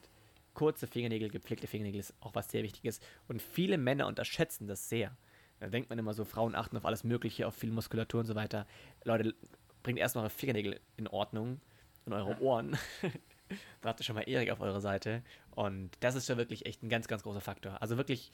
[0.52, 3.00] kurze Fingernägel, gepflegte Fingernägel ist auch was sehr Wichtiges.
[3.28, 5.16] Und viele Männer unterschätzen das sehr.
[5.60, 8.34] Da denkt man immer so, Frauen achten auf alles Mögliche, auf viel Muskulatur und so
[8.34, 8.66] weiter.
[9.04, 9.34] Leute,
[9.82, 11.60] bringt erstmal eure Fingernägel in Ordnung
[12.04, 12.76] und eure Ohren.
[13.80, 15.22] da habt ihr schon mal Erik auf eurer Seite.
[15.52, 17.80] Und das ist schon wirklich echt ein ganz, ganz großer Faktor.
[17.80, 18.32] Also wirklich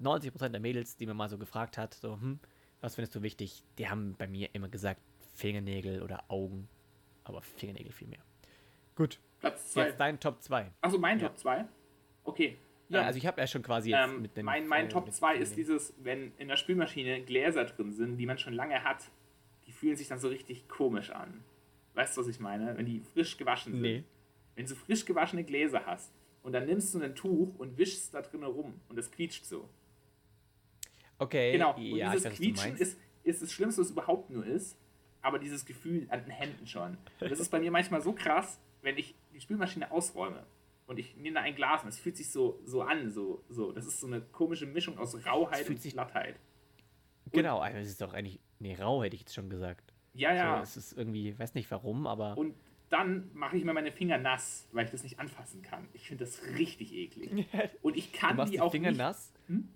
[0.00, 2.40] 90% der Mädels, die mir mal so gefragt hat, so, hm,
[2.80, 3.62] was findest du wichtig?
[3.78, 5.00] Die haben bei mir immer gesagt,
[5.34, 6.68] Fingernägel oder Augen.
[7.24, 8.22] Aber Fingernägel viel mehr.
[8.96, 9.20] Gut.
[9.40, 9.86] Platz 2.
[9.86, 10.70] Jetzt dein Top 2.
[10.80, 11.28] Achso, mein Ja.
[11.28, 11.64] Top 2?
[12.24, 12.56] Okay.
[12.92, 14.44] Ja, Ähm, also ich habe ja schon quasi jetzt ähm, mit dem.
[14.46, 18.18] mein mein äh, Top mit 2 ist dieses, wenn in der Spülmaschine Gläser drin sind,
[18.18, 19.10] die man schon lange hat,
[19.66, 21.42] die fühlen sich dann so richtig komisch an.
[21.94, 22.76] Weißt du, was ich meine?
[22.76, 23.82] Wenn die frisch gewaschen sind.
[23.82, 24.04] Nee.
[24.54, 26.12] Wenn du frisch gewaschene Gläser hast
[26.42, 29.68] und dann nimmst du ein Tuch und wischst da drin rum und es quietscht so.
[31.18, 31.74] Okay, Genau.
[31.74, 34.76] Und ja, dieses weiß, Quietschen ist, ist das Schlimmste, was überhaupt nur ist,
[35.20, 36.98] aber dieses Gefühl an den Händen schon.
[37.20, 40.44] Und das ist bei mir manchmal so krass, wenn ich die Spülmaschine ausräume
[40.92, 43.72] und ich nehme da ein Glas und es fühlt sich so, so an, so, so.
[43.72, 46.38] Das ist so eine komische Mischung aus Rauheit fühlt und Glattheit.
[47.32, 48.40] Genau, also es ist doch eigentlich.
[48.58, 49.92] Nee, rau hätte ich jetzt schon gesagt.
[50.14, 50.56] Ja, ja.
[50.58, 52.36] So, es ist irgendwie, weiß nicht warum, aber.
[52.36, 52.54] und
[52.90, 55.88] dann mache ich mir meine Finger nass, weil ich das nicht anfassen kann.
[55.94, 57.46] Ich finde das richtig eklig.
[57.80, 58.98] Und ich du kann machst die die auch Finger nicht.
[58.98, 59.32] nass.
[59.46, 59.68] Hm?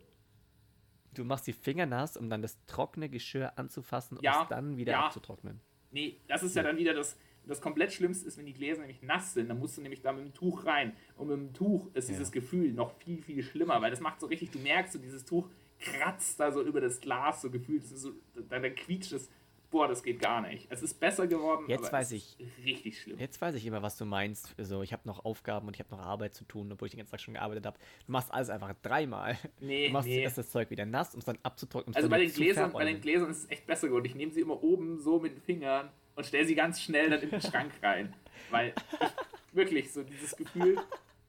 [1.15, 4.77] Du machst die Finger nass, um dann das trockene Geschirr anzufassen Ja, und es dann
[4.77, 5.07] wieder ja.
[5.07, 5.63] abzutrocknen.
[5.93, 9.03] Nee, das ist ja dann wieder das, das komplett Schlimmste ist, wenn die Gläser nämlich
[9.03, 10.95] nass sind, dann musst du nämlich da mit dem Tuch rein.
[11.17, 12.15] Und mit dem Tuch ist Ja.
[12.15, 15.25] dieses Gefühl noch viel, viel schlimmer, weil das macht so richtig, du merkst so, dieses
[15.25, 18.13] Tuch kratzt da so über das Glas, so gefühlt, so,
[18.49, 19.29] dann, dann quietscht es.
[19.69, 20.69] Boah, das geht gar nicht.
[20.71, 23.19] Es ist besser geworden, Jetzt aber weiß es ist richtig schlimm.
[23.19, 24.55] Jetzt weiß ich immer, was du meinst.
[24.59, 26.99] So, ich habe noch Aufgaben und ich habe noch Arbeit zu tun, obwohl ich den
[26.99, 27.77] ganzen Tag schon gearbeitet habe.
[28.07, 29.37] Du machst alles einfach dreimal.
[29.61, 30.23] Nee, Du machst nee.
[30.23, 31.97] erst das Zeug wieder nass, um es dann abzutrocknen.
[31.97, 34.05] Also bei den, Gläsern, bei den Gläsern ist es echt besser geworden.
[34.07, 37.23] Ich nehme sie immer oben so mit den Fingern und stelle sie ganz schnell dann
[37.23, 38.13] in den Schrank rein.
[38.51, 40.79] Weil ich, wirklich so dieses Gefühl,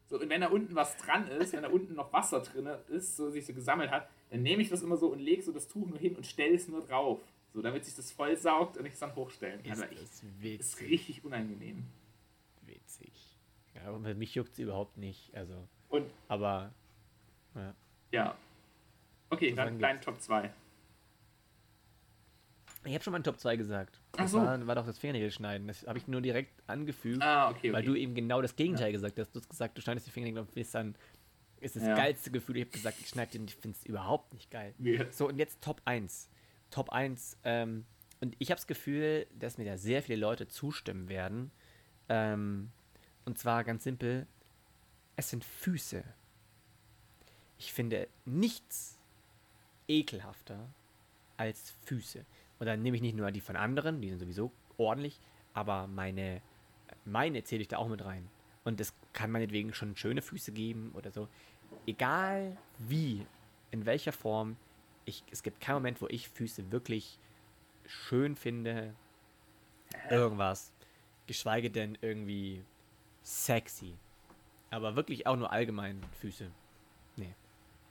[0.09, 3.17] so, und wenn da unten was dran ist, wenn da unten noch Wasser drin ist,
[3.17, 5.67] so sich so gesammelt hat, dann nehme ich das immer so und lege so das
[5.67, 7.19] Tuch nur hin und stelle es nur drauf.
[7.53, 9.73] So, damit sich das voll saugt und ich es dann hochstellen kann.
[9.73, 10.89] Ist ich, das das ist witzig.
[10.89, 11.85] richtig unangenehm.
[12.61, 13.11] Witzig.
[13.73, 15.33] Ja, aber mich juckt es überhaupt nicht.
[15.35, 16.73] Also, Und aber.
[17.55, 17.75] Ja.
[18.11, 18.37] ja.
[19.29, 20.05] Okay, So dann geht's.
[20.05, 20.51] Top 2.
[22.87, 23.99] Ich habe schon mal einen Top 2 gesagt.
[24.13, 24.39] Das so.
[24.39, 25.67] war, war doch das Fingernägel schneiden.
[25.67, 27.73] Das habe ich nur direkt angefügt, Ah, okay, okay.
[27.73, 29.31] weil du eben genau das Gegenteil gesagt hast.
[29.35, 30.95] Du hast gesagt, du schneidest die Fingernägel und bist dann.
[31.59, 31.95] Ist das Ja.
[31.95, 32.57] geilste Gefühl.
[32.57, 34.73] Ich habe gesagt, ich schneide den und ich finde es überhaupt nicht geil.
[34.79, 35.11] Ja.
[35.11, 36.29] So, und jetzt Top 1.
[36.69, 37.37] Top 1.
[37.43, 37.85] Ähm,
[38.21, 41.51] und ich habe das Gefühl, dass mir da sehr viele Leute zustimmen werden.
[42.09, 42.71] Ähm,
[43.25, 44.27] und zwar ganz simpel:
[45.15, 46.03] Es sind Füße.
[47.57, 48.97] Ich finde nichts
[49.87, 50.69] ekelhafter
[51.37, 52.23] als Füße.
[52.59, 55.19] Und dann nehme ich nicht nur die von anderen, die sind sowieso ordentlich,
[55.53, 56.41] aber meine,
[57.05, 58.27] meine zähle ich da auch mit rein.
[58.63, 61.27] Und es kann meinetwegen schon schöne Füße geben oder so.
[61.85, 63.25] Egal wie,
[63.71, 64.57] in welcher Form,
[65.05, 67.19] ich, es gibt keinen Moment, wo ich Füße wirklich
[67.85, 68.93] schön finde.
[70.09, 70.73] Irgendwas.
[71.27, 72.63] Geschweige denn irgendwie
[73.23, 73.95] sexy.
[74.69, 76.51] Aber wirklich auch nur allgemein Füße.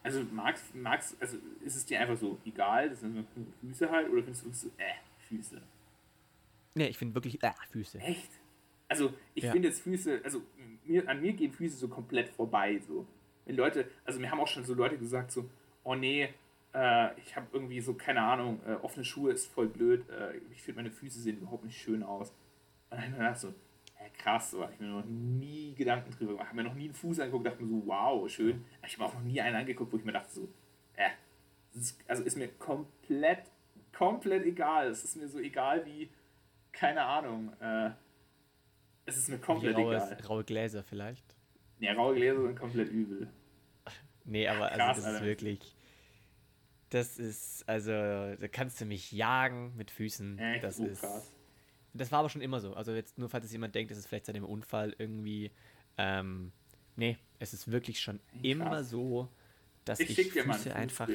[0.07, 3.25] Also magst, magst, also ist es dir einfach so egal, das sind nur
[3.61, 4.95] Füße halt, oder findest du so, äh,
[5.29, 5.61] Füße?
[6.77, 7.99] Nee, ich finde wirklich äh, Füße.
[7.99, 8.31] Echt?
[8.87, 9.51] Also ich Ja.
[9.51, 10.43] finde jetzt Füße, also
[10.85, 13.05] mir, an mir gehen Füße so komplett vorbei, so.
[13.47, 15.51] Wenn Leute, also mir haben auch schon so Leute gesagt so,
[15.83, 16.29] oh nee,
[16.73, 20.63] äh, ich habe irgendwie so, keine Ahnung, äh, offene Schuhe ist voll blöd, äh, ich
[20.63, 22.31] finde meine Füße sehen überhaupt nicht schön aus.
[22.91, 23.53] Und dann hab ich so,
[24.19, 27.21] krass, hab ich mir noch nie Gedanken drüber gemacht, habe mir noch nie einen Fuß
[27.21, 28.65] angeguckt, dachte mir so, wow, schön.
[28.79, 30.49] Aber ich habe auch noch nie einen angeguckt, wo ich mir dachte so,
[30.95, 31.11] äh,
[31.75, 33.51] ist, also ist mir komplett,
[33.93, 34.89] komplett egal.
[34.89, 36.11] Es ist mir so egal wie,
[36.73, 37.91] keine Ahnung, äh,
[39.07, 40.19] es ist mir komplett raue, egal.
[40.29, 41.37] raue Gläser vielleicht.
[41.79, 43.29] Ja, raue Gläser sind komplett übel.
[44.29, 45.19] Nee, aber Krass, also das Alter.
[45.19, 45.77] ist wirklich.
[46.91, 50.37] Das ist, also, da kannst du mich jagen mit Füßen.
[50.41, 51.01] Echt das so ist.
[51.01, 51.33] krass.
[51.97, 52.75] Das war aber schon immer so.
[52.75, 55.51] Also jetzt nur, falls es jemand denkt, es ist vielleicht seit dem Unfall irgendwie.
[55.99, 56.53] Ähm,
[56.97, 58.91] nee, es ist wirklich schon Ey, immer krass.
[58.91, 59.29] so,
[59.85, 61.09] dass Ich ich, mal Füße ein einfach.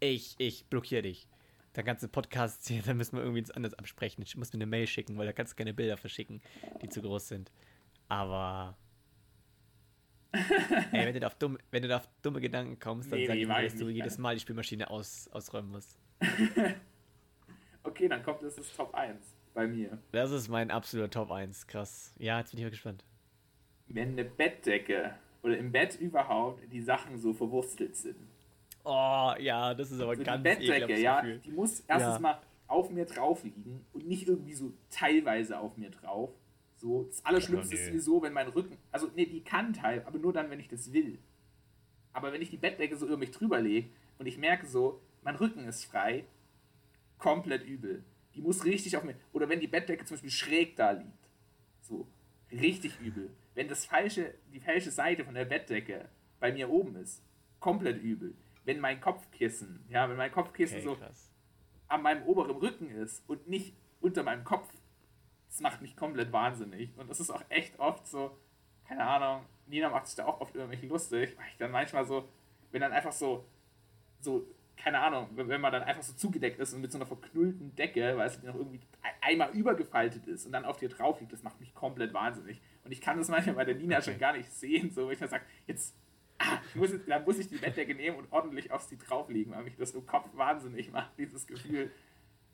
[0.00, 1.28] Ich, ich blockiere dich.
[1.76, 4.22] Der ganze Podcast hier, da müssen wir irgendwie anders absprechen.
[4.22, 6.40] Ich muss mir eine Mail schicken, weil da kannst du keine Bilder verschicken,
[6.82, 7.50] die zu groß sind.
[8.08, 8.76] Aber.
[10.32, 13.34] Ey, wenn du, da auf dumme, wenn du auf dumme Gedanken kommst, dann Nee, sag
[13.34, 14.18] nee, ich mir, weiß dass du jedes.
[14.18, 15.98] Mal die Spielmaschine aus, ausräumen musst.
[17.86, 19.98] Okay, dann kommt das ist Top 1 bei mir.
[20.12, 21.66] Das ist mein absoluter Top 1.
[21.66, 22.12] Krass.
[22.18, 23.04] Ja, jetzt bin ich mal gespannt.
[23.86, 28.16] Wenn eine Bettdecke oder im Bett überhaupt die Sachen so verwurstelt sind.
[28.84, 31.38] Oh, ja, das ist aber So die ganz Bettdecke, ekelhaftes ja, Gefühl.
[31.38, 32.18] die muss erstens Ja.
[32.20, 36.30] mal auf mir drauf liegen und nicht irgendwie so teilweise auf mir drauf.
[36.76, 37.82] So, das Allerschlimmste Oh, nee.
[37.82, 40.68] ist sowieso, wenn mein Rücken, also nee, die kann teil, aber nur dann, wenn ich
[40.68, 41.18] das will.
[42.12, 43.88] Aber wenn ich die Bettdecke so über mich drüber lege
[44.18, 46.24] und ich merke so, mein Rücken ist frei,
[47.18, 48.04] komplett übel.
[48.34, 51.28] Die muss richtig auf mir, oder wenn die Bettdecke zum Beispiel schräg da liegt,
[51.82, 52.08] so,
[52.50, 53.30] richtig übel.
[53.54, 56.08] Wenn das falsche, die falsche Seite von der Bettdecke
[56.40, 57.22] bei mir oben ist,
[57.60, 58.34] komplett übel.
[58.64, 61.30] Wenn mein Kopfkissen, ja, wenn mein Kopfkissen Okay, so krass.
[61.88, 64.68] an meinem oberen Rücken ist und nicht unter meinem Kopf,
[65.48, 66.90] das macht mich komplett wahnsinnig.
[66.96, 68.36] Und das ist auch echt oft so,
[68.88, 72.04] keine Ahnung, Nina macht sich da auch oft über mich lustig, weil ich dann manchmal
[72.04, 72.28] so,
[72.70, 73.46] wenn dann einfach so,
[74.20, 77.74] so, keine Ahnung, wenn man dann einfach so zugedeckt ist und mit so einer verknüllten
[77.76, 81.20] Decke, weißt du, die noch irgendwie ein- einmal übergefaltet ist und dann auf dir drauf
[81.20, 82.60] liegt, das macht mich komplett wahnsinnig.
[82.84, 84.10] Und ich kann das manchmal bei der Nina Okay.
[84.10, 85.94] schon gar nicht sehen, so, wenn ich dann sage, jetzt,
[86.38, 89.52] ah, ich muss jetzt, dann muss ich die Bettdecke nehmen und ordentlich auf sie drauflegen,
[89.54, 91.90] weil mich das im Kopf wahnsinnig macht, dieses Gefühl.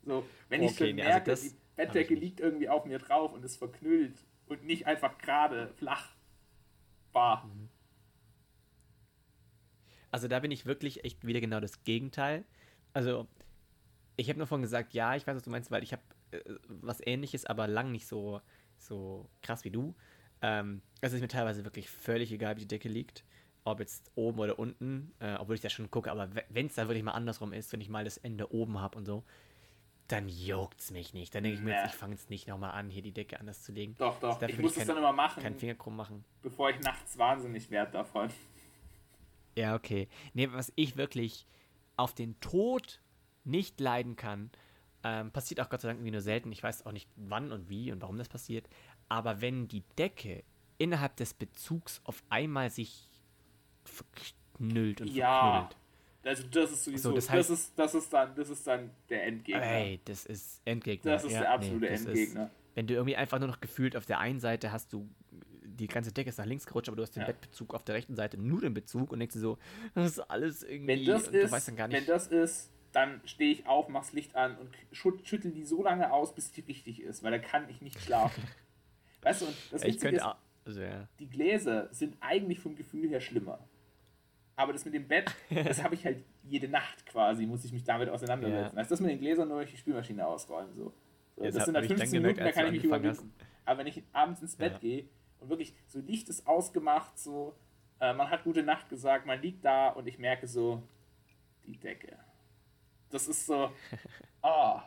[0.03, 2.85] So, wenn ich Okay, schon nee, also merke, das die ich Bettdecke liegt irgendwie auf
[2.85, 4.15] mir drauf und ist verknüllt
[4.47, 6.15] und nicht einfach gerade flach.
[7.13, 7.43] Bah.
[7.45, 7.69] Mhm.
[10.11, 12.43] Also da bin ich wirklich echt wieder genau das Gegenteil.
[12.93, 13.27] Also
[14.17, 16.01] ich habe nur vorhin gesagt, ja, ich weiß, was du meinst, weil ich habe
[16.31, 18.41] äh, was ähnliches, aber lang nicht so,
[18.77, 19.95] so krass wie du.
[20.41, 23.23] Ähm, es ist mir teilweise wirklich völlig egal, wie die Decke liegt.
[23.63, 26.87] Ob jetzt oben oder unten, äh, obwohl ich da schon gucke, aber wenn es dann
[26.87, 29.23] wirklich mal andersrum ist, wenn ich mal das Ende oben habe und so,
[30.07, 31.33] dann juckt's mich nicht.
[31.35, 33.61] Dann denke ich mir jetzt, ich fange jetzt nicht nochmal an, hier die Decke anders
[33.61, 33.95] zu legen.
[33.99, 34.39] Doch, doch.
[34.39, 36.25] darf Ich muss das kein- dann immer machen, Keinen Finger krumm machen.
[36.41, 38.29] bevor ich nachts wahnsinnig werde davon.
[39.55, 40.07] Ja, okay.
[40.33, 41.45] Nee, was ich wirklich
[41.97, 43.01] auf den Tod
[43.43, 44.49] nicht leiden kann,
[45.03, 46.51] ähm, passiert auch Gott sei Dank irgendwie nur selten.
[46.51, 48.69] Ich weiß auch nicht wann und wie und warum das passiert.
[49.09, 50.43] Aber wenn die Decke
[50.77, 53.09] innerhalb des Bezugs auf einmal sich
[53.83, 55.41] verknüllt und Ja.
[55.51, 55.77] verknüllt.
[56.23, 58.91] Also das ist sowieso, So, das, das heißt- ist, das ist dann, das ist dann
[59.09, 59.63] der Endgegner.
[59.63, 61.11] Ey, das ist Endgegner.
[61.13, 62.45] das ist Ja, der absolute nee, das Endgegner.
[62.45, 65.09] Ist, wenn du irgendwie einfach nur noch gefühlt auf der einen Seite hast du
[65.87, 67.27] die ganze Decke ist nach links gerutscht, aber du hast den Ja.
[67.27, 69.57] Bettbezug auf der rechten Seite nur den Bezug und denkst dir so,
[69.95, 70.87] das ist alles irgendwie.
[70.87, 71.97] Wenn das ist, du weißt dann gar nicht.
[71.99, 75.81] wenn das ist, dann stehe ich auf, mach's Licht an und schüt- schüttel die so
[75.83, 78.43] lange aus, bis die richtig ist, weil da kann ich nicht schlafen.
[79.21, 80.25] weißt du, und das ich Witzige ist,
[80.65, 81.07] also, ja.
[81.19, 83.59] die Gläser sind eigentlich vom Gefühl her schlimmer.
[84.55, 87.83] Aber das mit dem Bett, das habe ich halt jede Nacht quasi, muss ich mich
[87.83, 88.75] damit auseinandersetzen.
[88.75, 88.79] Ja.
[88.79, 90.73] Also das mit den Gläsern nur durch die Spülmaschine ausräumen.
[90.75, 90.93] So.
[91.37, 93.33] So, Das sind dann 15 gemerkt, Minuten, da kann ich mich überwinden.
[93.65, 94.79] Aber wenn ich abends ins Bett Ja.
[94.79, 95.05] gehe
[95.41, 97.55] und wirklich so Licht ist ausgemacht, so,
[97.99, 100.81] äh, man hat gute Nacht gesagt, man liegt da und ich merke so,
[101.65, 102.17] die Decke.
[103.09, 103.71] Das ist so,
[104.41, 104.83] ah,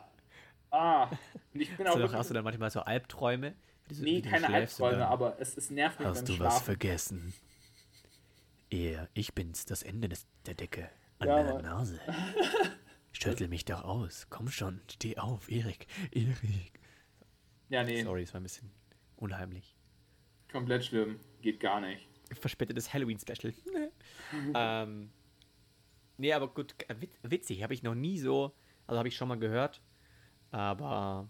[0.71, 1.07] ah.
[1.53, 3.53] Und ich bin auch Hast du, doch, hast du dann manchmal so Albträume?
[3.91, 6.63] So- nee, keine Albträume, aber es, es nervt mich Hast du was Schlafen.
[6.65, 7.33] vergessen?
[8.71, 10.89] Er, ich bin's, das Ende des, der Decke.
[11.19, 11.61] An Ja, Mann.
[11.63, 11.99] Nase.
[13.11, 14.27] Schüttel mich doch aus.
[14.29, 15.87] Komm schon, steh auf, Erik.
[16.11, 16.79] Erik.
[17.69, 18.71] Ja, nee, Sorry, es war ein bisschen
[19.15, 19.74] unheimlich.
[20.51, 21.19] Komplett schlimm.
[21.41, 22.07] Geht gar nicht.
[22.31, 23.53] Verspätetes Halloween-Special.
[24.55, 25.09] ähm,
[26.17, 27.61] nee, aber gut, äh, wit- witzig.
[27.63, 28.53] Habe ich noch nie so,
[28.87, 29.81] also habe ich schon mal gehört.
[30.51, 31.29] Aber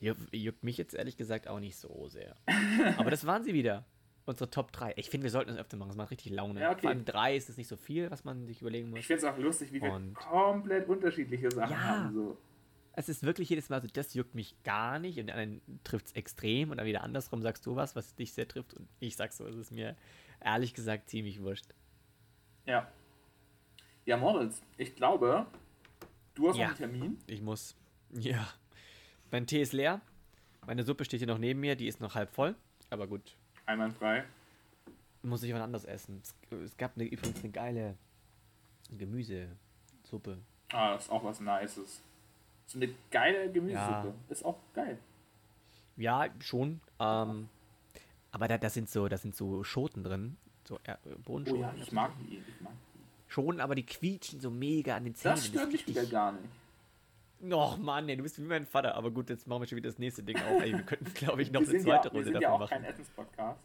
[0.00, 2.36] juckt, mich jetzt ehrlich gesagt auch nicht so sehr.
[2.98, 3.84] aber das waren sie wieder.
[4.28, 4.94] Unsere Top 3.
[4.96, 5.90] Ich finde, wir sollten das öfter machen.
[5.90, 6.60] Es macht richtig Laune.
[6.60, 6.80] Ja, okay.
[6.80, 8.98] Vor allem 3 ist es nicht so viel, was man sich überlegen muss.
[8.98, 11.78] Ich finde es auch lustig, wie wir Und- komplett unterschiedliche Sachen Ja.
[11.80, 12.12] haben.
[12.12, 12.36] So.
[12.98, 16.12] Es ist wirklich jedes Mal so, das juckt mich gar nicht und anderen trifft es
[16.14, 19.32] extrem und dann wieder andersrum sagst du was, was dich sehr trifft und ich sag
[19.34, 19.94] so, es ist mir
[20.40, 21.66] ehrlich gesagt ziemlich wurscht.
[22.64, 22.90] Ja.
[24.06, 25.46] Ja, Moritz, ich glaube,
[26.34, 26.68] du hast Ja.
[26.70, 27.18] noch einen Termin.
[27.26, 27.76] Ich muss.
[28.12, 28.48] Ja.
[29.30, 30.00] Mein Tee ist leer.
[30.66, 32.54] Meine Suppe steht hier noch neben mir, die ist noch halb voll.
[32.88, 33.36] Aber gut,
[33.66, 34.24] Einwandfrei.
[35.22, 36.22] muss ich wann anders essen.
[36.22, 36.34] Es,
[36.64, 37.98] es gab eine, übrigens eine geile
[38.90, 40.38] Gemüsesuppe.
[40.72, 42.02] Ah, das ist auch was Nices.
[42.66, 44.08] So eine geile Gemüsesuppe.
[44.08, 44.14] Ja.
[44.28, 44.98] Ist auch geil.
[45.96, 46.80] Ja, schon.
[46.98, 47.48] Ähm,
[48.32, 50.36] aber da, da sind so, da sind so Schoten drin.
[50.64, 51.62] So äh, Oh Bohnenschoten.
[51.62, 52.38] ja, ich mag die.
[52.38, 53.32] Ich mag die.
[53.32, 55.36] Schon, aber die quietschen so mega an den Zähnen.
[55.36, 56.48] Das stört mich wieder gar nicht.
[57.52, 58.94] Och Mann, ey, du bist wie mein Vater.
[58.94, 60.62] Aber gut, jetzt machen wir schon wieder das nächste Ding auf.
[60.62, 62.40] Ey, wir könnten, glaube ich, noch wir eine sind, ja, zweite wir Runde sind ja
[62.40, 62.92] davon auch kein machen.
[62.92, 63.60] Essenspodcast.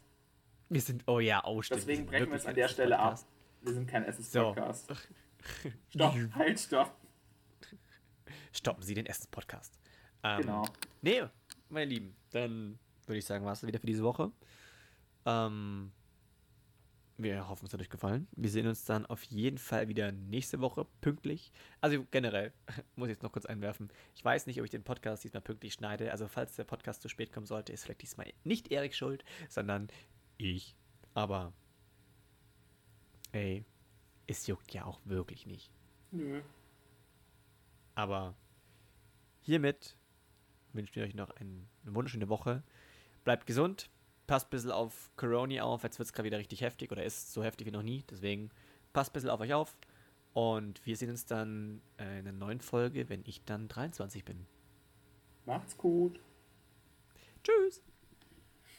[0.68, 1.80] Wir sind, oh ja, oh stimmt.
[1.80, 3.18] Deswegen sind brechen wir es an der Stelle ab.
[3.62, 4.88] Wir sind kein Essens-Podcast.
[4.88, 4.94] So.
[5.90, 6.94] stopp, halt, stopp.
[8.52, 9.78] Stoppen Sie den Essens-Podcast.
[10.22, 10.64] Ähm, genau.
[11.00, 11.24] Nee,
[11.68, 14.30] meine Lieben, dann würde ich sagen, war es wieder für diese Woche.
[15.24, 15.92] Ähm,
[17.18, 18.26] wir hoffen, es hat euch gefallen.
[18.32, 21.52] Wir sehen uns dann auf jeden Fall wieder nächste Woche pünktlich.
[21.80, 22.52] Also generell,
[22.96, 23.90] muss ich jetzt noch kurz einwerfen.
[24.14, 26.10] Ich weiß nicht, ob ich den Podcast diesmal pünktlich schneide.
[26.10, 29.88] Also falls der Podcast zu spät kommen sollte, ist vielleicht diesmal nicht Erik schuld, sondern
[30.38, 30.74] ich.
[31.14, 31.52] Aber,
[33.32, 33.64] ey,
[34.26, 35.70] es juckt ja auch wirklich nicht.
[36.10, 36.42] Nö.
[37.94, 38.34] Aber
[39.42, 39.96] hiermit
[40.72, 42.62] wünschen wir euch noch eine wunderschöne Woche.
[43.24, 43.90] Bleibt gesund
[44.26, 45.82] passt ein bisschen auf Corona auf.
[45.82, 48.04] Jetzt wird es gerade wieder richtig heftig oder ist so heftig wie noch nie.
[48.10, 48.50] Deswegen
[48.92, 49.76] passt ein bisschen auf euch auf.
[50.32, 54.46] Und wir sehen uns dann in einer neuen Folge, wenn ich dann 23 bin.
[55.44, 56.18] Macht's gut.
[57.44, 57.82] Tschüss.